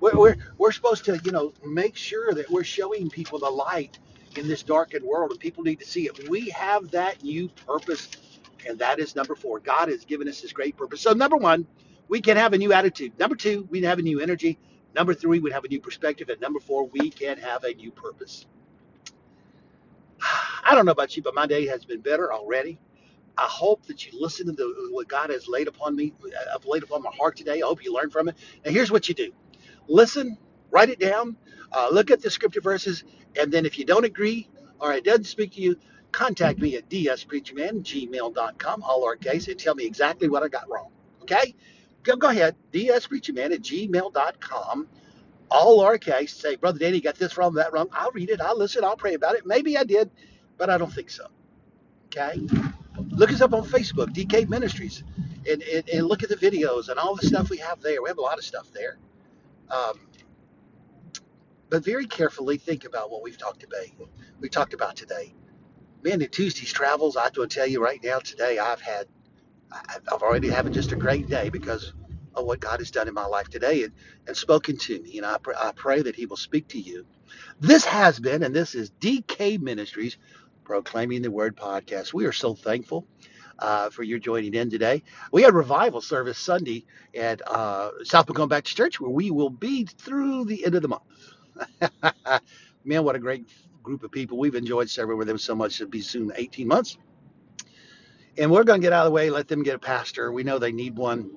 We're, 0.00 0.18
we're, 0.18 0.36
we're 0.58 0.72
supposed 0.72 1.04
to, 1.06 1.20
you 1.24 1.32
know, 1.32 1.52
make 1.66 1.96
sure 1.96 2.34
that 2.34 2.50
we're 2.50 2.64
showing 2.64 3.10
people 3.10 3.38
the 3.38 3.50
light 3.50 3.98
in 4.36 4.48
this 4.48 4.62
darkened 4.62 5.04
world, 5.04 5.30
and 5.32 5.40
people 5.40 5.64
need 5.64 5.80
to 5.80 5.86
see 5.86 6.06
it. 6.06 6.28
We 6.28 6.50
have 6.50 6.90
that 6.92 7.22
new 7.24 7.48
purpose, 7.50 8.10
and 8.68 8.78
that 8.80 8.98
is 9.00 9.16
number 9.16 9.34
four. 9.34 9.60
God 9.60 9.88
has 9.88 10.04
given 10.04 10.28
us 10.28 10.40
this 10.42 10.52
great 10.52 10.76
purpose. 10.76 11.00
So, 11.00 11.12
number 11.12 11.36
one, 11.36 11.66
we 12.10 12.20
can 12.20 12.36
have 12.36 12.52
a 12.52 12.58
new 12.58 12.72
attitude. 12.72 13.18
Number 13.18 13.36
two, 13.36 13.66
we 13.70 13.80
can 13.80 13.88
have 13.88 14.00
a 14.00 14.02
new 14.02 14.20
energy. 14.20 14.58
Number 14.96 15.14
three, 15.14 15.38
we 15.38 15.52
have 15.52 15.64
a 15.64 15.68
new 15.68 15.80
perspective. 15.80 16.28
And 16.28 16.40
number 16.40 16.58
four, 16.58 16.88
we 16.88 17.08
can 17.08 17.38
have 17.38 17.62
a 17.62 17.72
new 17.72 17.92
purpose. 17.92 18.46
I 20.20 20.74
don't 20.74 20.84
know 20.84 20.92
about 20.92 21.16
you, 21.16 21.22
but 21.22 21.34
my 21.36 21.46
day 21.46 21.66
has 21.68 21.84
been 21.84 22.00
better 22.00 22.32
already. 22.32 22.80
I 23.38 23.44
hope 23.44 23.86
that 23.86 24.04
you 24.04 24.20
listen 24.20 24.46
to 24.46 24.52
the, 24.52 24.88
what 24.90 25.06
God 25.08 25.30
has 25.30 25.46
laid 25.46 25.68
upon 25.68 25.94
me, 25.94 26.12
uh, 26.24 26.58
laid 26.64 26.82
upon 26.82 27.02
my 27.02 27.12
heart 27.16 27.36
today. 27.36 27.62
I 27.62 27.66
hope 27.66 27.84
you 27.84 27.94
learn 27.94 28.10
from 28.10 28.28
it. 28.28 28.36
And 28.64 28.74
here's 28.74 28.90
what 28.90 29.08
you 29.08 29.14
do 29.14 29.32
listen, 29.88 30.36
write 30.72 30.90
it 30.90 30.98
down, 30.98 31.36
uh, 31.72 31.88
look 31.92 32.10
at 32.10 32.20
the 32.20 32.28
scripture 32.28 32.60
verses, 32.60 33.04
and 33.38 33.52
then 33.52 33.64
if 33.64 33.78
you 33.78 33.84
don't 33.84 34.04
agree 34.04 34.48
or 34.80 34.92
it 34.92 35.04
doesn't 35.04 35.24
speak 35.24 35.52
to 35.52 35.60
you, 35.62 35.76
contact 36.10 36.58
me 36.58 36.74
at 36.76 36.88
dspreacherman, 36.88 37.82
gmail.com, 37.82 38.82
all 38.82 39.04
our 39.04 39.16
case, 39.16 39.46
and 39.46 39.58
tell 39.58 39.76
me 39.76 39.86
exactly 39.86 40.28
what 40.28 40.42
I 40.42 40.48
got 40.48 40.68
wrong. 40.68 40.90
Okay? 41.22 41.54
Go, 42.02 42.16
go 42.16 42.28
ahead, 42.28 42.56
dspreacherman 42.72 43.52
at 43.52 43.60
gmail.com, 43.60 44.88
all 45.50 45.80
our 45.80 45.98
case. 45.98 46.34
Say, 46.34 46.56
Brother 46.56 46.78
Danny, 46.78 46.96
you 46.96 47.02
got 47.02 47.16
this 47.16 47.36
wrong, 47.36 47.54
that 47.54 47.72
wrong. 47.72 47.88
I'll 47.92 48.12
read 48.12 48.30
it, 48.30 48.40
I'll 48.40 48.56
listen, 48.56 48.84
I'll 48.84 48.96
pray 48.96 49.14
about 49.14 49.34
it. 49.34 49.46
Maybe 49.46 49.76
I 49.76 49.84
did, 49.84 50.10
but 50.56 50.70
I 50.70 50.78
don't 50.78 50.92
think 50.92 51.10
so. 51.10 51.26
Okay? 52.06 52.40
Look 53.10 53.30
us 53.30 53.40
up 53.40 53.52
on 53.52 53.64
Facebook, 53.64 54.14
DK 54.14 54.48
Ministries, 54.48 55.04
and, 55.48 55.62
and, 55.62 55.88
and 55.88 56.06
look 56.06 56.22
at 56.22 56.28
the 56.28 56.36
videos 56.36 56.88
and 56.88 56.98
all 56.98 57.14
the 57.14 57.26
stuff 57.26 57.50
we 57.50 57.58
have 57.58 57.80
there. 57.80 58.02
We 58.02 58.08
have 58.08 58.18
a 58.18 58.22
lot 58.22 58.38
of 58.38 58.44
stuff 58.44 58.70
there. 58.72 58.98
Um, 59.70 60.00
but 61.70 61.84
very 61.84 62.06
carefully 62.06 62.58
think 62.58 62.84
about 62.84 63.10
what 63.10 63.22
we've 63.22 63.38
talked 63.38 63.62
about. 63.62 63.84
We 64.40 64.48
talked 64.48 64.74
about 64.74 64.96
today. 64.96 65.32
Man, 66.02 66.20
in 66.20 66.28
Tuesday's 66.28 66.72
travels, 66.72 67.16
I 67.16 67.24
have 67.24 67.32
to 67.32 67.46
tell 67.46 67.66
you 67.66 67.82
right 67.82 68.02
now, 68.02 68.18
today 68.18 68.58
I've 68.58 68.80
had, 68.80 69.06
I've 69.72 70.22
already 70.22 70.50
having 70.50 70.72
just 70.72 70.92
a 70.92 70.96
great 70.96 71.28
day 71.28 71.50
because 71.50 71.94
of 72.34 72.46
what 72.46 72.60
God 72.60 72.80
has 72.80 72.90
done 72.90 73.08
in 73.08 73.14
my 73.14 73.26
life 73.26 73.48
today 73.50 73.84
and, 73.84 73.92
and 74.28 74.36
spoken 74.36 74.76
to 74.78 75.00
me. 75.02 75.18
And 75.18 75.26
I, 75.26 75.38
pr- 75.38 75.52
I 75.58 75.72
pray 75.76 76.02
that 76.02 76.16
He 76.16 76.26
will 76.26 76.36
speak 76.38 76.68
to 76.70 76.80
you. 76.80 77.06
This 77.60 77.84
has 77.86 78.20
been, 78.20 78.42
and 78.44 78.54
this 78.54 78.74
is 78.74 78.90
DK 79.00 79.60
Ministries, 79.60 80.18
proclaiming 80.64 81.22
the 81.22 81.30
Word 81.30 81.56
podcast. 81.56 82.14
We 82.14 82.26
are 82.26 82.32
so 82.32 82.54
thankful 82.54 83.06
uh, 83.60 83.90
for 83.90 84.02
your 84.04 84.18
joining 84.20 84.54
in 84.54 84.70
today. 84.70 85.02
We 85.32 85.42
had 85.42 85.54
revival 85.54 86.02
service 86.02 86.38
Sunday 86.38 86.86
at 87.16 87.42
uh, 87.48 87.92
South 88.04 88.28
Macomb 88.28 88.50
Baptist 88.50 88.76
Church, 88.76 89.00
where 89.00 89.10
we 89.10 89.30
will 89.30 89.50
be 89.50 89.86
through 89.86 90.46
the 90.46 90.64
end 90.66 90.76
of 90.76 90.82
the 90.82 90.88
month. 90.88 91.02
Man, 92.84 93.04
what 93.04 93.16
a 93.16 93.20
great 93.20 93.46
group 93.82 94.04
of 94.04 94.12
people. 94.12 94.38
We've 94.38 94.54
enjoyed 94.56 94.90
serving 94.90 95.18
with 95.18 95.28
them 95.28 95.38
so 95.38 95.54
much. 95.54 95.80
It'll 95.80 95.90
be 95.90 96.02
soon 96.02 96.32
18 96.36 96.68
months. 96.68 96.98
And 98.38 98.50
we're 98.50 98.64
going 98.64 98.80
to 98.80 98.84
get 98.84 98.92
out 98.92 99.06
of 99.06 99.10
the 99.12 99.14
way, 99.14 99.30
let 99.30 99.48
them 99.48 99.62
get 99.62 99.76
a 99.76 99.80
pastor. 99.80 100.32
We 100.32 100.44
know 100.44 100.58
they 100.58 100.72
need 100.72 100.96
one. 100.96 101.30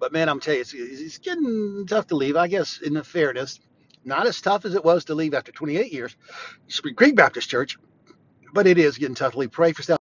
But 0.00 0.12
man, 0.12 0.28
I'm 0.28 0.40
telling 0.40 0.58
you, 0.58 0.62
it's, 0.62 0.74
it's 0.74 1.18
getting 1.18 1.86
tough 1.88 2.08
to 2.08 2.16
leave. 2.16 2.36
I 2.36 2.48
guess, 2.48 2.80
in 2.82 2.94
the 2.94 3.04
fairness, 3.04 3.60
not 4.04 4.26
as 4.28 4.40
tough 4.42 4.66
as 4.66 4.74
it 4.76 4.84
was 4.84 5.06
to 5.06 5.16
leave 5.16 5.34
after 5.34 5.52
28 5.52 5.92
years, 5.92 6.16
Spring 6.68 6.96
Creek 6.96 7.16
Baptist 7.16 7.50
Church, 7.50 7.78
but 8.54 8.66
it 8.68 8.78
is 8.78 8.98
getting 8.98 9.16
tough 9.16 9.34
to 9.34 9.40
leave. 9.40 9.52
Pray 9.52 9.72
for 9.72 9.82
stuff. 9.84 9.98